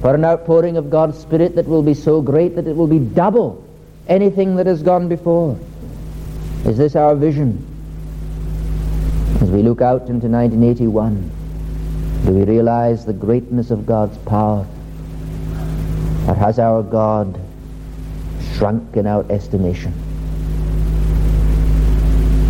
for 0.00 0.14
an 0.14 0.24
outpouring 0.24 0.76
of 0.76 0.90
God's 0.90 1.18
Spirit 1.18 1.56
that 1.56 1.66
will 1.66 1.82
be 1.82 1.94
so 1.94 2.20
great 2.20 2.56
that 2.56 2.66
it 2.66 2.76
will 2.76 2.86
be 2.86 2.98
double 2.98 3.67
anything 4.08 4.56
that 4.56 4.66
has 4.66 4.82
gone 4.82 5.08
before? 5.08 5.58
Is 6.64 6.76
this 6.76 6.96
our 6.96 7.14
vision? 7.14 7.64
As 9.40 9.50
we 9.50 9.62
look 9.62 9.80
out 9.80 10.08
into 10.08 10.26
1981, 10.26 11.30
do 12.24 12.32
we 12.32 12.44
realize 12.44 13.04
the 13.04 13.12
greatness 13.12 13.70
of 13.70 13.86
God's 13.86 14.18
power? 14.18 14.66
Or 16.26 16.34
has 16.34 16.58
our 16.58 16.82
God 16.82 17.40
shrunk 18.54 18.96
in 18.96 19.06
our 19.06 19.24
estimation? 19.30 19.92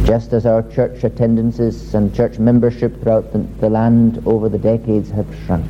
Just 0.04 0.32
as 0.32 0.46
our 0.46 0.62
church 0.70 1.04
attendances 1.04 1.94
and 1.94 2.14
church 2.14 2.38
membership 2.38 3.02
throughout 3.02 3.30
the, 3.32 3.38
the 3.60 3.68
land 3.68 4.22
over 4.24 4.48
the 4.48 4.58
decades 4.58 5.10
have 5.10 5.26
shrunk, 5.44 5.66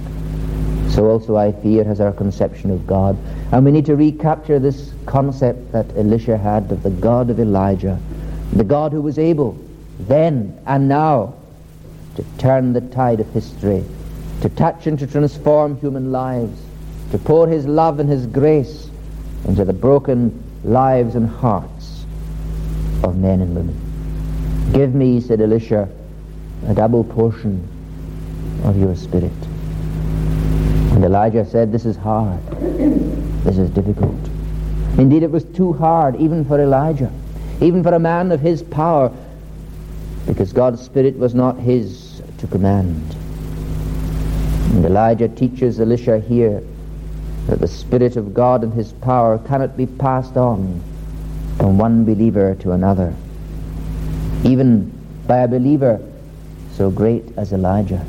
so 0.91 1.11
also 1.11 1.37
I 1.37 1.51
fear 1.51 1.83
has 1.83 2.01
our 2.01 2.13
conception 2.13 2.71
of 2.71 2.87
God. 2.87 3.17
And 3.51 3.65
we 3.65 3.71
need 3.71 3.87
to 3.87 3.97
recapture 3.97 4.59
this 4.59 4.93
concept 5.07 5.73
that 5.73 5.87
Elisha 5.97 6.37
had 6.37 6.71
of 6.71 6.83
the 6.83 6.91
God 6.91 7.31
of 7.31 7.41
Elijah, 7.41 7.99
the 8.53 8.65
God 8.65 8.93
who 8.93 9.01
was 9.01 9.19
able 9.19 9.59
then 10.01 10.59
and 10.67 10.89
now 10.89 11.35
to 12.17 12.25
turn 12.39 12.73
the 12.73 12.81
tide 12.81 13.21
of 13.21 13.33
history, 13.33 13.85
to 14.43 14.49
touch 14.51 14.87
and 14.87 14.99
to 14.99 15.07
transform 15.07 15.79
human 15.81 16.13
lives, 16.13 16.61
to 17.11 17.19
pour 17.19 17.49
his 17.49 17.67
love 17.67 18.01
and 18.01 18.09
his 18.09 18.27
grace 18.27 18.91
into 19.47 19.65
the 19.65 19.73
broken 19.73 20.43
lives 20.65 21.15
and 21.15 21.29
hearts 21.29 22.05
of 23.03 23.17
men 23.17 23.41
and 23.41 23.55
women. 23.55 24.73
Give 24.73 24.95
me, 24.95 25.21
said 25.21 25.41
Elisha, 25.41 25.89
a 26.67 26.75
double 26.75 27.05
portion 27.05 27.67
of 28.65 28.77
your 28.77 28.95
spirit. 28.95 29.33
And 30.93 31.05
Elijah 31.05 31.45
said, 31.45 31.73
This 31.73 31.87
is 31.87 31.97
hard. 31.97 32.41
This 33.45 33.59
is 33.59 33.71
difficult. 33.71 34.19
Indeed, 34.99 35.23
it 35.23 35.31
was 35.31 35.45
too 35.45 35.73
hard, 35.73 36.17
even 36.17 36.45
for 36.45 36.61
Elijah, 36.61 37.11
even 37.61 37.83
for 37.83 37.95
a 37.95 37.99
man 37.99 38.33
of 38.33 38.41
his 38.41 38.63
power, 38.63 39.13
because 40.27 40.53
God's 40.53 40.83
Spirit 40.83 41.17
was 41.17 41.35
not 41.35 41.57
his 41.57 42.23
to 42.39 42.47
command. 42.47 43.15
And 44.75 44.85
Elijah 44.85 45.29
teaches 45.29 45.81
Elisha 45.81 46.19
here 46.19 46.63
that 47.47 47.61
the 47.61 47.69
Spirit 47.69 48.17
of 48.17 48.35
God 48.35 48.63
and 48.63 48.73
his 48.73 48.93
power 48.93 49.39
cannot 49.39 49.77
be 49.77 49.87
passed 49.87 50.37
on 50.37 50.83
from 51.57 51.79
one 51.79 52.05
believer 52.05 52.55
to 52.57 52.73
another 52.73 53.15
even 54.45 54.91
by 55.27 55.39
a 55.39 55.49
believer 55.49 56.01
so 56.75 56.91
great 56.91 57.25
as 57.37 57.53
Elijah. 57.53 58.05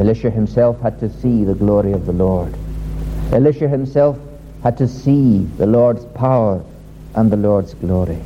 Elisha 0.00 0.30
himself 0.30 0.80
had 0.80 0.98
to 0.98 1.10
see 1.10 1.44
the 1.44 1.54
glory 1.54 1.92
of 1.92 2.06
the 2.06 2.12
Lord. 2.12 2.54
Elisha 3.32 3.68
himself 3.68 4.18
had 4.62 4.78
to 4.78 4.88
see 4.88 5.40
the 5.58 5.66
Lord's 5.66 6.06
power 6.06 6.64
and 7.14 7.30
the 7.30 7.36
Lord's 7.36 7.74
glory. 7.74 8.18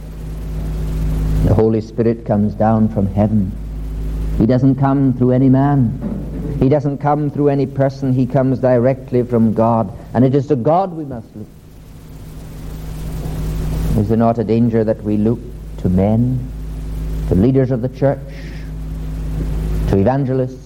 The 1.47 1.53
Holy 1.53 1.81
Spirit 1.81 2.25
comes 2.25 2.55
down 2.55 2.91
from 2.91 3.09
heaven. 3.09 3.51
He 4.39 4.47
doesn't 4.47 4.77
come 4.77 5.15
through 5.15 5.33
any 5.33 5.49
man. 5.49 6.57
He 6.61 6.69
doesn't 6.69 6.99
come 6.99 7.29
through 7.29 7.49
any 7.49 7.67
person. 7.67 8.13
He 8.13 8.25
comes 8.25 8.61
directly 8.61 9.25
from 9.25 9.53
God. 9.53 9.93
And 10.15 10.25
it 10.25 10.37
is 10.37 10.47
to 10.47 10.57
God 10.57 10.93
we 10.93 11.05
must 11.05 11.27
look. 11.35 11.49
Is 13.99 14.09
there 14.09 14.17
not 14.17 14.39
a 14.39 14.45
danger 14.45 14.85
that 14.85 15.03
we 15.03 15.17
look 15.17 15.41
to 15.79 15.89
men, 15.89 16.53
to 17.29 17.35
leaders 17.35 17.73
of 17.73 17.83
the 17.83 17.89
church, 17.89 18.21
to 19.89 19.99
evangelists, 19.99 20.64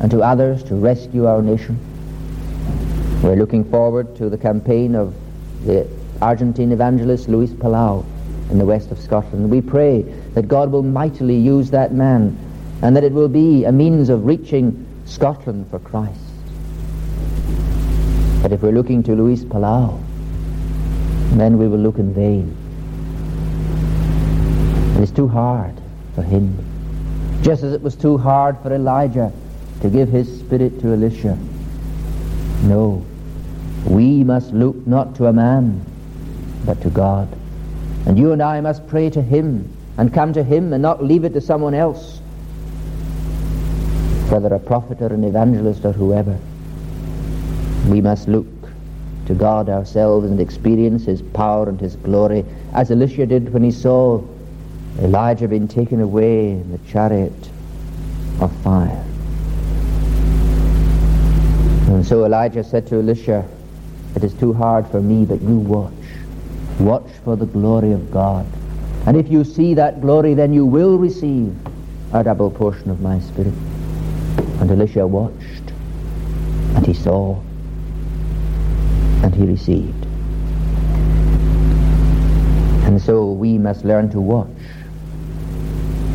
and 0.00 0.10
to 0.10 0.20
others 0.20 0.62
to 0.64 0.74
rescue 0.74 1.26
our 1.26 1.42
nation? 1.42 1.78
We're 3.22 3.36
looking 3.36 3.64
forward 3.64 4.14
to 4.16 4.30
the 4.30 4.38
campaign 4.38 4.94
of 4.94 5.14
the 5.64 5.88
Argentine 6.22 6.72
evangelist 6.72 7.28
Luis 7.28 7.50
Palau 7.50 8.04
in 8.50 8.58
the 8.58 8.64
west 8.64 8.90
of 8.90 8.98
Scotland. 8.98 9.50
We 9.50 9.60
pray 9.60 10.02
that 10.34 10.48
God 10.48 10.70
will 10.70 10.82
mightily 10.82 11.36
use 11.36 11.70
that 11.70 11.92
man 11.92 12.38
and 12.82 12.96
that 12.96 13.04
it 13.04 13.12
will 13.12 13.28
be 13.28 13.64
a 13.64 13.72
means 13.72 14.08
of 14.08 14.24
reaching 14.24 14.86
Scotland 15.04 15.68
for 15.70 15.78
Christ. 15.80 16.20
But 18.42 18.52
if 18.52 18.62
we're 18.62 18.72
looking 18.72 19.02
to 19.02 19.14
Luis 19.14 19.42
Palau, 19.42 20.00
then 21.36 21.58
we 21.58 21.66
will 21.66 21.78
look 21.78 21.98
in 21.98 22.14
vain. 22.14 22.56
It 24.96 25.02
is 25.02 25.10
too 25.10 25.28
hard 25.28 25.74
for 26.14 26.22
him. 26.22 26.56
Just 27.42 27.62
as 27.62 27.72
it 27.72 27.82
was 27.82 27.96
too 27.96 28.16
hard 28.16 28.56
for 28.62 28.72
Elijah 28.72 29.32
to 29.80 29.88
give 29.88 30.08
his 30.08 30.40
spirit 30.40 30.80
to 30.80 30.92
Elisha. 30.92 31.38
No, 32.64 33.04
we 33.86 34.24
must 34.24 34.52
look 34.52 34.86
not 34.86 35.14
to 35.16 35.26
a 35.26 35.32
man, 35.32 35.84
but 36.64 36.80
to 36.82 36.90
God. 36.90 37.28
And 38.06 38.18
you 38.18 38.32
and 38.32 38.42
I 38.42 38.60
must 38.60 38.86
pray 38.88 39.10
to 39.10 39.22
him 39.22 39.72
and 39.96 40.12
come 40.12 40.32
to 40.32 40.42
him 40.42 40.72
and 40.72 40.82
not 40.82 41.04
leave 41.04 41.24
it 41.24 41.34
to 41.34 41.40
someone 41.40 41.74
else, 41.74 42.18
whether 44.30 44.52
a 44.54 44.58
prophet 44.58 45.00
or 45.00 45.12
an 45.12 45.24
evangelist 45.24 45.84
or 45.84 45.92
whoever. 45.92 46.38
We 47.88 48.00
must 48.00 48.28
look 48.28 48.46
to 49.28 49.34
God 49.34 49.68
ourselves 49.68 50.26
and 50.26 50.40
experience 50.40 51.04
His 51.04 51.20
power 51.22 51.68
and 51.68 51.78
His 51.78 51.96
glory, 51.96 52.44
as 52.72 52.90
Elisha 52.90 53.26
did 53.26 53.52
when 53.52 53.62
he 53.62 53.70
saw 53.70 54.22
Elijah 55.00 55.46
being 55.46 55.68
taken 55.68 56.00
away 56.00 56.52
in 56.52 56.72
the 56.72 56.78
chariot 56.90 57.50
of 58.40 58.50
fire. 58.62 59.04
And 61.98 62.06
so 62.06 62.24
Elijah 62.24 62.62
said 62.62 62.86
to 62.86 63.00
Elisha, 63.00 63.44
It 64.14 64.22
is 64.22 64.32
too 64.32 64.52
hard 64.52 64.86
for 64.86 65.00
me, 65.00 65.24
but 65.24 65.42
you 65.42 65.58
watch. 65.58 65.92
Watch 66.78 67.08
for 67.24 67.34
the 67.34 67.44
glory 67.44 67.90
of 67.90 68.12
God. 68.12 68.46
And 69.04 69.16
if 69.16 69.28
you 69.28 69.42
see 69.42 69.74
that 69.74 70.00
glory, 70.00 70.34
then 70.34 70.52
you 70.52 70.64
will 70.64 70.96
receive 70.96 71.52
a 72.12 72.22
double 72.22 72.52
portion 72.52 72.88
of 72.88 73.00
my 73.00 73.18
spirit. 73.18 73.52
And 74.60 74.70
Elisha 74.70 75.08
watched, 75.08 75.72
and 76.76 76.86
he 76.86 76.94
saw, 76.94 77.40
and 79.24 79.34
he 79.34 79.44
received. 79.44 80.06
And 82.86 83.02
so 83.02 83.32
we 83.32 83.58
must 83.58 83.84
learn 83.84 84.08
to 84.10 84.20
watch 84.20 84.46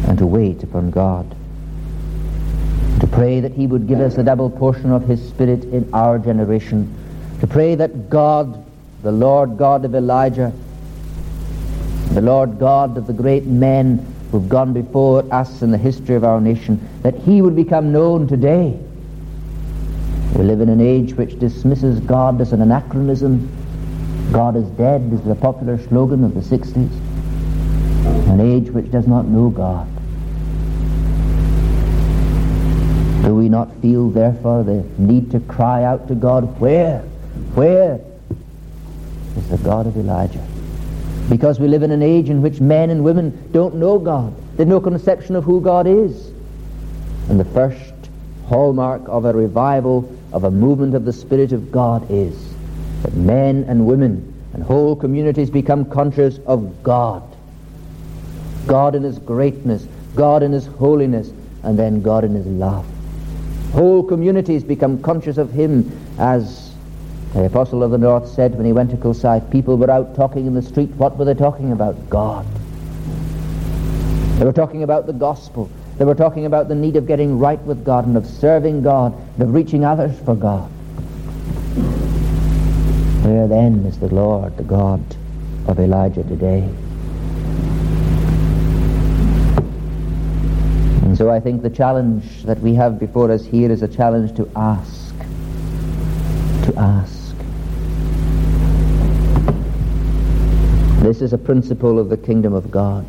and 0.08 0.18
to 0.18 0.26
wait 0.26 0.64
upon 0.64 0.92
God. 0.92 1.36
Pray 3.14 3.40
that 3.40 3.52
He 3.52 3.68
would 3.68 3.88
give 3.88 4.00
us 4.00 4.18
a 4.18 4.24
double 4.24 4.50
portion 4.50 4.92
of 4.92 5.08
His 5.08 5.22
Spirit 5.28 5.64
in 5.66 5.88
our 5.94 6.18
generation. 6.18 6.92
To 7.42 7.48
pray 7.48 7.76
that 7.76 8.10
God, 8.10 8.66
the 9.04 9.12
Lord 9.12 9.58
God 9.58 9.86
of 9.86 9.94
Elijah, 9.94 10.52
the 12.14 12.22
Lord 12.22 12.58
God 12.58 12.98
of 12.98 13.06
the 13.06 13.14
great 13.14 13.46
men 13.46 14.04
who've 14.32 14.50
gone 14.50 14.74
before 14.74 15.24
us 15.32 15.62
in 15.62 15.70
the 15.70 15.78
history 15.78 16.16
of 16.16 16.24
our 16.24 16.42
nation, 16.42 16.80
that 17.04 17.14
He 17.16 17.44
would 17.44 17.56
become 17.56 17.92
known 17.92 18.28
today. 18.28 18.80
We 20.36 20.44
live 20.44 20.62
in 20.62 20.70
an 20.70 20.82
age 20.82 21.14
which 21.14 21.38
dismisses 21.38 22.00
God 22.00 22.42
as 22.42 22.52
an 22.52 22.64
anachronism. 22.64 23.48
God 24.32 24.56
is 24.56 24.66
dead 24.72 25.14
is 25.14 25.22
the 25.22 25.36
popular 25.36 25.78
slogan 25.88 26.24
of 26.24 26.34
the 26.34 26.42
60s. 26.42 26.90
An 28.30 28.42
age 28.42 28.72
which 28.72 28.90
does 28.90 29.06
not 29.06 29.28
know 29.28 29.52
God. 29.52 29.88
Do 33.24 33.36
we 33.36 33.48
not 33.48 33.74
feel, 33.82 34.10
therefore, 34.10 34.64
the 34.64 34.84
need 34.98 35.32
to 35.32 35.40
cry 35.40 35.86
out 35.86 36.10
to 36.10 36.16
God, 36.16 36.60
Where? 36.60 37.00
Where 37.56 38.02
is 39.38 39.50
the 39.50 39.58
God 39.60 39.88
of 39.88 39.96
Elijah? 39.96 40.46
Because 41.30 41.58
we 41.58 41.70
live 41.70 41.84
in 41.84 41.92
an 41.92 42.02
age 42.02 42.30
in 42.30 42.42
which 42.42 42.60
men 42.60 42.90
and 42.90 43.02
women 43.02 43.50
don't 43.54 43.76
know 43.76 43.98
God. 43.98 44.36
They 44.58 44.64
have 44.64 44.68
no 44.68 44.82
conception 44.82 45.38
of 45.38 45.46
who 45.46 45.62
God 45.62 45.88
is. 45.88 46.34
And 47.30 47.40
the 47.40 47.46
first 47.46 47.94
hallmark 48.48 49.04
of 49.08 49.24
a 49.24 49.34
revival, 49.34 50.14
of 50.34 50.44
a 50.44 50.52
movement 50.52 50.94
of 50.94 51.06
the 51.06 51.14
Spirit 51.14 51.54
of 51.54 51.72
God 51.72 52.06
is 52.12 52.54
that 53.04 53.14
men 53.14 53.64
and 53.70 53.88
women 53.88 54.34
and 54.54 54.62
whole 54.64 54.98
communities 54.98 55.50
become 55.50 55.86
conscious 55.86 56.40
of 56.46 56.84
God. 56.84 57.24
God 58.68 58.96
in 58.96 59.04
His 59.04 59.18
greatness, 59.18 59.88
God 60.14 60.44
in 60.44 60.52
His 60.52 60.66
holiness, 60.66 61.32
and 61.64 61.80
then 61.80 62.02
God 62.02 62.26
in 62.26 62.34
His 62.36 62.46
love. 62.46 62.86
Whole 63.74 64.04
communities 64.04 64.64
become 64.64 65.02
conscious 65.02 65.38
of 65.38 65.52
Him 65.52 65.92
as 66.18 66.74
the 67.34 67.46
Apostle 67.46 67.82
of 67.82 67.90
the 67.90 67.98
North 67.98 68.30
said 68.30 68.54
when 68.56 68.64
he 68.64 68.72
went 68.72 68.92
to 68.92 68.98
Kilsyth, 68.98 69.50
people 69.50 69.76
were 69.76 69.90
out 69.90 70.16
talking 70.16 70.46
in 70.46 70.54
the 70.54 70.62
street. 70.62 70.92
What 70.92 71.18
were 71.18 71.26
they 71.26 71.34
talking 71.34 71.72
about? 71.72 72.08
God. 72.08 72.46
They 74.38 74.46
were 74.46 74.54
talking 74.54 74.84
about 74.84 75.08
the 75.08 75.14
gospel. 75.14 75.68
They 75.98 76.06
were 76.06 76.14
talking 76.14 76.46
about 76.46 76.68
the 76.68 76.76
need 76.76 76.96
of 76.96 77.08
getting 77.08 77.40
right 77.40 77.60
with 77.64 77.84
God 77.84 78.06
and 78.06 78.16
of 78.16 78.28
serving 78.28 78.84
God 78.84 79.16
and 79.34 79.42
of 79.42 79.52
reaching 79.52 79.84
others 79.84 80.16
for 80.20 80.36
God. 80.36 80.70
Where 83.26 83.48
then 83.48 83.84
is 83.88 83.98
the 83.98 84.14
Lord, 84.14 84.56
the 84.56 84.64
God 84.64 85.04
of 85.68 85.80
Elijah 85.80 86.24
today? 86.24 86.70
And 91.14 91.18
so 91.20 91.30
I 91.30 91.40
think 91.40 91.62
the 91.62 91.70
challenge 91.70 92.42
that 92.42 92.60
we 92.62 92.74
have 92.74 92.98
before 92.98 93.30
us 93.30 93.46
here 93.46 93.72
is 93.72 93.84
a 93.84 93.88
challenge 93.88 94.36
to 94.36 94.50
ask. 94.56 95.16
To 96.66 96.74
ask. 96.76 97.36
This 101.04 101.22
is 101.22 101.32
a 101.32 101.38
principle 101.38 102.00
of 102.00 102.10
the 102.10 102.18
kingdom 102.18 102.56
of 102.56 102.72
God. 102.72 103.06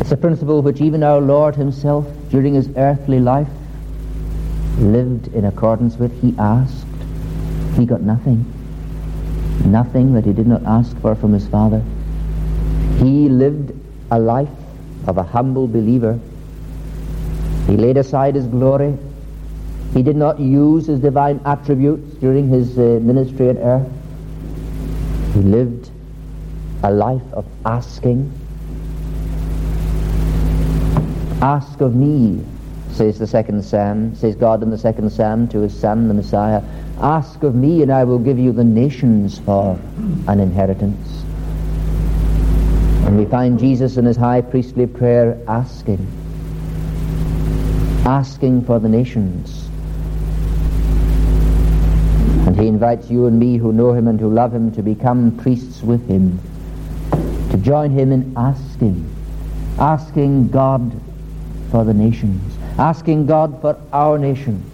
It's 0.00 0.12
a 0.12 0.16
principle 0.18 0.60
which 0.60 0.82
even 0.82 1.02
our 1.02 1.22
Lord 1.22 1.56
himself, 1.56 2.06
during 2.28 2.52
his 2.52 2.68
earthly 2.76 3.18
life, 3.18 3.48
lived 4.78 5.28
in 5.28 5.46
accordance 5.46 5.96
with. 5.96 6.20
He 6.20 6.34
asked. 6.38 6.84
He 7.76 7.86
got 7.86 8.02
nothing. 8.02 8.44
Nothing 9.64 10.12
that 10.12 10.26
he 10.26 10.34
did 10.34 10.46
not 10.46 10.62
ask 10.64 10.94
for 10.98 11.14
from 11.14 11.32
his 11.32 11.48
Father. 11.48 11.82
He 12.98 13.30
lived 13.30 13.72
a 14.10 14.18
life 14.18 14.50
of 15.06 15.16
a 15.16 15.22
humble 15.22 15.66
believer 15.66 16.20
he 17.68 17.76
laid 17.76 17.98
aside 17.98 18.34
his 18.34 18.46
glory. 18.46 18.96
He 19.92 20.02
did 20.02 20.16
not 20.16 20.40
use 20.40 20.86
his 20.86 21.00
divine 21.00 21.38
attributes 21.44 22.14
during 22.14 22.48
his 22.48 22.78
uh, 22.78 22.98
ministry 23.02 23.50
on 23.50 23.58
earth. 23.58 23.88
He 25.34 25.40
lived 25.40 25.90
a 26.82 26.90
life 26.90 27.22
of 27.34 27.44
asking. 27.66 28.32
Ask 31.42 31.82
of 31.82 31.94
me, 31.94 32.42
says 32.92 33.18
the 33.18 33.26
second 33.26 33.62
psalm, 33.62 34.14
says 34.14 34.34
God 34.34 34.62
in 34.62 34.70
the 34.70 34.78
second 34.78 35.10
psalm 35.10 35.46
to 35.48 35.60
his 35.60 35.78
son, 35.78 36.08
the 36.08 36.14
Messiah. 36.14 36.62
Ask 37.00 37.42
of 37.42 37.54
me 37.54 37.82
and 37.82 37.92
I 37.92 38.04
will 38.04 38.18
give 38.18 38.38
you 38.38 38.50
the 38.50 38.64
nations 38.64 39.40
for 39.40 39.78
an 40.26 40.40
inheritance. 40.40 41.22
And 43.06 43.18
we 43.18 43.26
find 43.26 43.58
Jesus 43.58 43.98
in 43.98 44.06
his 44.06 44.16
high 44.16 44.40
priestly 44.40 44.86
prayer 44.86 45.38
asking 45.46 46.17
asking 48.08 48.64
for 48.64 48.78
the 48.78 48.88
nations. 48.88 49.68
And 52.46 52.58
he 52.58 52.66
invites 52.66 53.10
you 53.10 53.26
and 53.26 53.38
me 53.38 53.58
who 53.58 53.70
know 53.70 53.92
him 53.92 54.08
and 54.08 54.18
who 54.18 54.30
love 54.30 54.54
him 54.54 54.72
to 54.72 54.82
become 54.82 55.36
priests 55.36 55.82
with 55.82 56.08
him, 56.08 56.40
to 57.50 57.58
join 57.58 57.90
him 57.90 58.10
in 58.10 58.32
asking, 58.34 59.14
asking 59.78 60.48
God 60.48 60.90
for 61.70 61.84
the 61.84 61.92
nations, 61.92 62.40
asking 62.78 63.26
God 63.26 63.60
for 63.60 63.78
our 63.92 64.18
nation. 64.18 64.64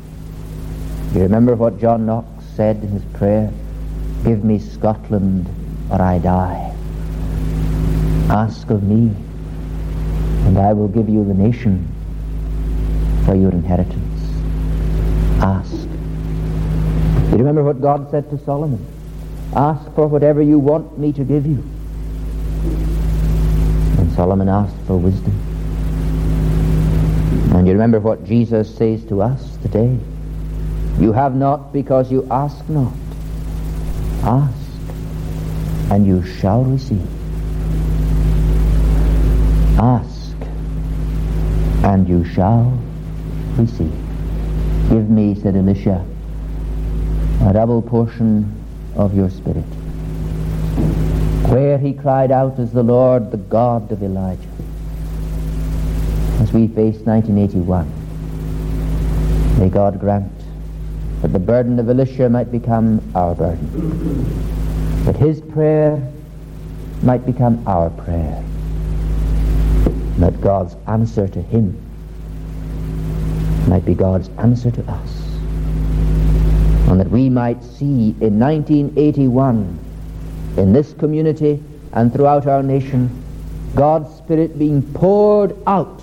You 1.13 1.23
remember 1.23 1.57
what 1.57 1.81
John 1.81 2.07
Knox 2.07 2.29
said 2.55 2.77
in 2.85 2.89
his 2.91 3.05
prayer? 3.15 3.53
Give 4.23 4.45
me 4.45 4.61
Scotland 4.61 5.49
or 5.91 6.01
I 6.01 6.19
die. 6.19 6.73
Ask 8.31 8.71
of 8.71 8.85
me, 8.85 9.13
and 10.47 10.57
I 10.57 10.73
will 10.73 10.89
give 10.89 11.09
you 11.09 11.25
the 11.25 11.35
nation 11.35 11.94
for 13.25 13.35
your 13.35 13.51
inheritance. 13.51 14.21
Ask. 15.43 15.73
You 17.33 17.39
remember 17.39 17.65
what 17.65 17.81
God 17.81 18.11
said 18.11 18.29
to 18.31 18.39
Solomon? 18.45 18.85
Ask 19.57 19.93
for 19.95 20.07
whatever 20.07 20.43
you 20.43 20.59
want 20.59 20.99
me 20.99 21.13
to 21.13 21.25
give 21.25 21.47
you. 21.47 21.63
And 23.99 24.13
Solomon 24.13 24.49
asked 24.49 24.77
for 24.87 24.97
wisdom. 24.97 25.33
And 27.55 27.67
you 27.67 27.73
remember 27.73 28.01
what 28.01 28.25
Jesus 28.25 28.75
says 28.77 29.05
to 29.07 29.23
us 29.23 29.57
today? 29.59 29.99
You 30.99 31.13
have 31.13 31.35
not 31.35 31.73
because 31.73 32.11
you 32.11 32.27
ask 32.31 32.69
not. 32.69 32.93
Ask, 34.23 34.55
and 35.91 36.07
you 36.07 36.25
shall 36.25 36.65
receive. 36.65 37.07
Ask, 39.79 40.37
and 41.85 42.09
you 42.09 42.25
shall 42.25 42.79
receive. 43.59 43.93
Give 44.91 45.09
me, 45.09 45.35
said 45.35 45.57
Elisha, 45.57 46.05
a 47.43 47.53
double 47.53 47.83
portion 47.83 48.53
of 48.97 49.15
your 49.15 49.31
spirit. 49.31 49.65
Where 51.51 51.79
he 51.79 51.93
cried 51.93 52.31
out 52.31 52.59
as 52.59 52.73
the 52.73 52.83
Lord, 52.83 53.31
the 53.31 53.37
God 53.37 53.91
of 53.93 54.03
Elijah. 54.03 54.49
As 56.41 56.53
we 56.53 56.69
face 56.69 56.97
1981, 57.01 57.91
may 59.59 59.69
God 59.69 60.01
grant 60.01 60.33
that 61.23 61.33
the 61.33 61.39
burden 61.39 61.79
of 61.79 61.89
Elisha 61.89 62.29
might 62.29 62.51
become 62.51 63.01
our 63.15 63.35
burden. 63.35 64.25
That 65.05 65.17
his 65.17 65.41
prayer 65.41 66.01
might 67.03 67.25
become 67.25 67.63
our 67.67 67.91
prayer. 67.91 68.43
and 69.87 70.23
That 70.23 70.41
God's 70.41 70.77
answer 70.87 71.29
to 71.29 71.41
him 71.43 71.84
might 73.69 73.85
be 73.85 73.95
God's 73.95 74.29
answer 74.39 74.71
to 74.71 74.83
us. 74.91 75.21
And 76.89 77.01
that 77.01 77.11
we 77.11 77.29
might 77.29 77.63
see 77.63 78.15
in 78.21 78.39
1981, 78.39 79.79
in 80.57 80.73
this 80.73 80.93
community 80.95 81.63
and 81.93 82.13
throughout 82.13 82.47
our 82.47 82.63
nation, 82.63 83.23
God's 83.75 84.15
Spirit 84.17 84.59
being 84.59 84.83
poured 84.95 85.57
out 85.67 86.03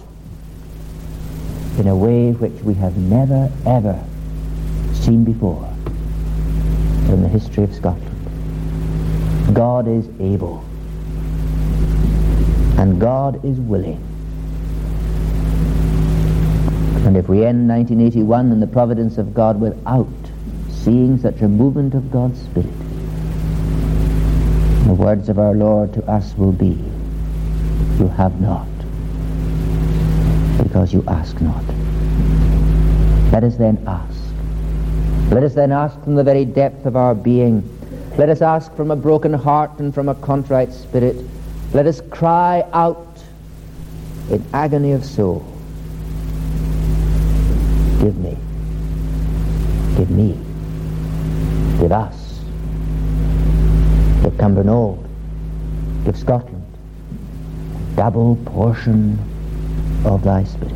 in 1.78 1.88
a 1.88 1.96
way 1.96 2.32
which 2.32 2.62
we 2.64 2.74
have 2.74 2.98
never, 2.98 3.52
ever 3.66 4.04
seen 4.94 5.24
before 5.24 5.68
in 7.10 7.22
the 7.22 7.30
history 7.30 7.64
of 7.64 7.74
Scotland. 7.74 8.08
God 9.54 9.88
is 9.88 10.08
able. 10.20 10.64
And 12.78 13.00
God 13.00 13.44
is 13.46 13.60
willing. 13.60 14.11
And 17.06 17.18
if 17.18 17.28
we 17.28 17.46
end 17.46 17.68
1981 17.68 18.52
in 18.52 18.60
the 18.60 18.68
providence 18.68 19.18
of 19.18 19.34
God 19.34 19.60
without 19.60 20.08
seeing 20.70 21.18
such 21.18 21.42
a 21.42 21.48
movement 21.48 21.94
of 21.94 22.12
God's 22.12 22.40
Spirit, 22.42 22.72
the 24.86 24.94
words 24.94 25.30
of 25.30 25.40
our 25.40 25.54
Lord 25.54 25.94
to 25.94 26.04
us 26.06 26.36
will 26.38 26.52
be, 26.52 26.78
You 27.98 28.08
have 28.08 28.40
not, 28.42 28.68
because 30.64 30.94
you 30.94 31.04
ask 31.08 31.40
not. 31.42 31.64
Let 33.32 33.44
us 33.44 33.56
then 33.56 33.82
ask. 33.88 34.20
Let 35.32 35.44
us 35.44 35.54
then 35.54 35.72
ask 35.72 35.98
from 36.04 36.16
the 36.16 36.24
very 36.24 36.44
depth 36.44 36.86
of 36.86 36.98
our 36.98 37.16
being. 37.16 37.64
Let 38.18 38.28
us 38.28 38.42
ask 38.42 38.76
from 38.76 38.92
a 38.92 38.96
broken 38.96 39.34
heart 39.34 39.80
and 39.80 39.94
from 39.94 40.10
a 40.10 40.16
contrite 40.16 40.74
spirit. 40.74 41.16
Let 41.74 41.88
us 41.88 42.02
cry 42.10 42.66
out 42.74 43.08
in 44.30 44.46
agony 44.54 44.92
of 44.92 45.06
soul, 45.06 45.46
give 48.02 48.18
me, 48.18 48.36
give 49.96 50.10
me, 50.10 50.30
give 51.80 51.92
us, 51.92 52.40
give 54.24 54.36
Cumbernauld, 54.40 55.08
give 56.04 56.18
Scotland, 56.18 56.66
double 57.96 58.38
portion 58.38 59.20
of 60.04 60.24
thy 60.24 60.44
Spirit, 60.46 60.74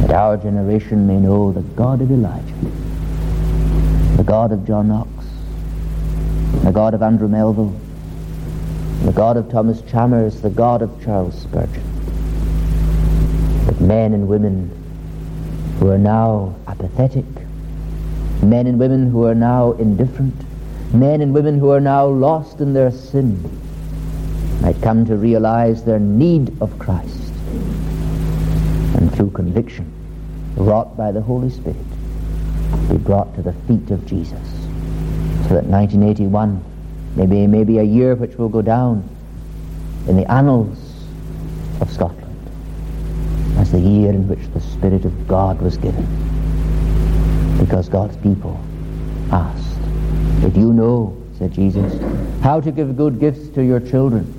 that 0.00 0.10
our 0.10 0.36
generation 0.36 1.06
may 1.06 1.16
know 1.16 1.52
the 1.52 1.62
God 1.76 2.00
of 2.00 2.10
Elijah, 2.10 2.54
the 4.16 4.24
God 4.24 4.50
of 4.50 4.66
John 4.66 4.88
Knox, 4.88 5.08
the 6.64 6.72
God 6.72 6.92
of 6.92 7.02
Andrew 7.02 7.28
Melville, 7.28 7.72
the 9.04 9.12
God 9.12 9.36
of 9.36 9.48
Thomas 9.48 9.80
Chalmers, 9.82 10.42
the 10.42 10.50
God 10.50 10.82
of 10.82 10.90
Charles 11.04 11.40
Spurgeon. 11.40 11.84
That 13.66 13.80
men 13.80 14.12
and 14.12 14.26
women 14.26 14.82
who 15.78 15.90
are 15.90 15.98
now 15.98 16.54
apathetic, 16.66 17.26
men 18.42 18.66
and 18.66 18.78
women 18.78 19.10
who 19.10 19.24
are 19.24 19.34
now 19.34 19.72
indifferent, 19.72 20.34
men 20.94 21.20
and 21.20 21.34
women 21.34 21.58
who 21.58 21.70
are 21.70 21.80
now 21.80 22.06
lost 22.06 22.60
in 22.60 22.72
their 22.72 22.90
sin, 22.90 23.42
might 24.62 24.80
come 24.80 25.04
to 25.04 25.16
realize 25.16 25.84
their 25.84 25.98
need 25.98 26.50
of 26.62 26.78
Christ. 26.78 27.32
And 28.96 29.14
through 29.14 29.30
conviction 29.30 29.92
wrought 30.56 30.96
by 30.96 31.12
the 31.12 31.20
Holy 31.20 31.50
Spirit 31.50 31.76
be 32.88 32.96
brought 32.96 33.34
to 33.34 33.42
the 33.42 33.52
feet 33.68 33.90
of 33.90 34.06
Jesus. 34.06 34.40
So 35.48 35.54
that 35.54 35.64
1981 35.64 36.64
maybe 37.14 37.46
maybe 37.46 37.78
a 37.78 37.82
year 37.82 38.14
which 38.14 38.36
will 38.36 38.48
go 38.48 38.62
down 38.62 39.08
in 40.08 40.16
the 40.16 40.30
annals 40.30 40.78
of 41.80 41.92
Scotland 41.92 42.25
as 43.66 43.72
the 43.72 43.80
year 43.80 44.10
in 44.10 44.28
which 44.28 44.46
the 44.52 44.60
Spirit 44.60 45.04
of 45.04 45.26
God 45.26 45.60
was 45.60 45.76
given 45.76 46.06
because 47.58 47.88
God's 47.88 48.16
people 48.18 48.60
asked 49.32 49.80
if 50.44 50.56
you 50.56 50.72
know 50.72 51.16
said 51.36 51.52
Jesus 51.52 52.00
how 52.42 52.60
to 52.60 52.70
give 52.70 52.96
good 52.96 53.18
gifts 53.18 53.48
to 53.50 53.64
your 53.64 53.80
children 53.80 54.32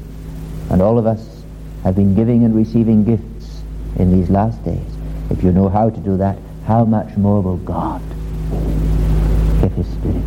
and 0.69 0.81
all 0.81 0.97
of 0.97 1.05
us 1.05 1.43
have 1.83 1.95
been 1.95 2.15
giving 2.15 2.45
and 2.45 2.55
receiving 2.55 3.03
gifts 3.03 3.63
in 3.97 4.17
these 4.17 4.29
last 4.29 4.63
days 4.63 4.97
if 5.29 5.43
you 5.43 5.51
know 5.51 5.67
how 5.67 5.89
to 5.89 5.99
do 5.99 6.15
that 6.15 6.37
how 6.65 6.85
much 6.85 7.17
more 7.17 7.41
will 7.41 7.57
God 7.57 8.01
give 9.61 9.73
his 9.73 9.87
Spirit 9.87 10.23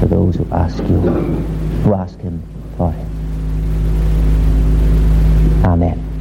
to 0.00 0.06
those 0.06 0.36
who 0.36 0.46
ask 0.52 0.76
you, 0.82 1.00
who 1.00 1.94
ask 1.94 2.18
him 2.20 2.42
for 2.76 2.92
it. 2.92 3.06
Amen. 5.64 6.15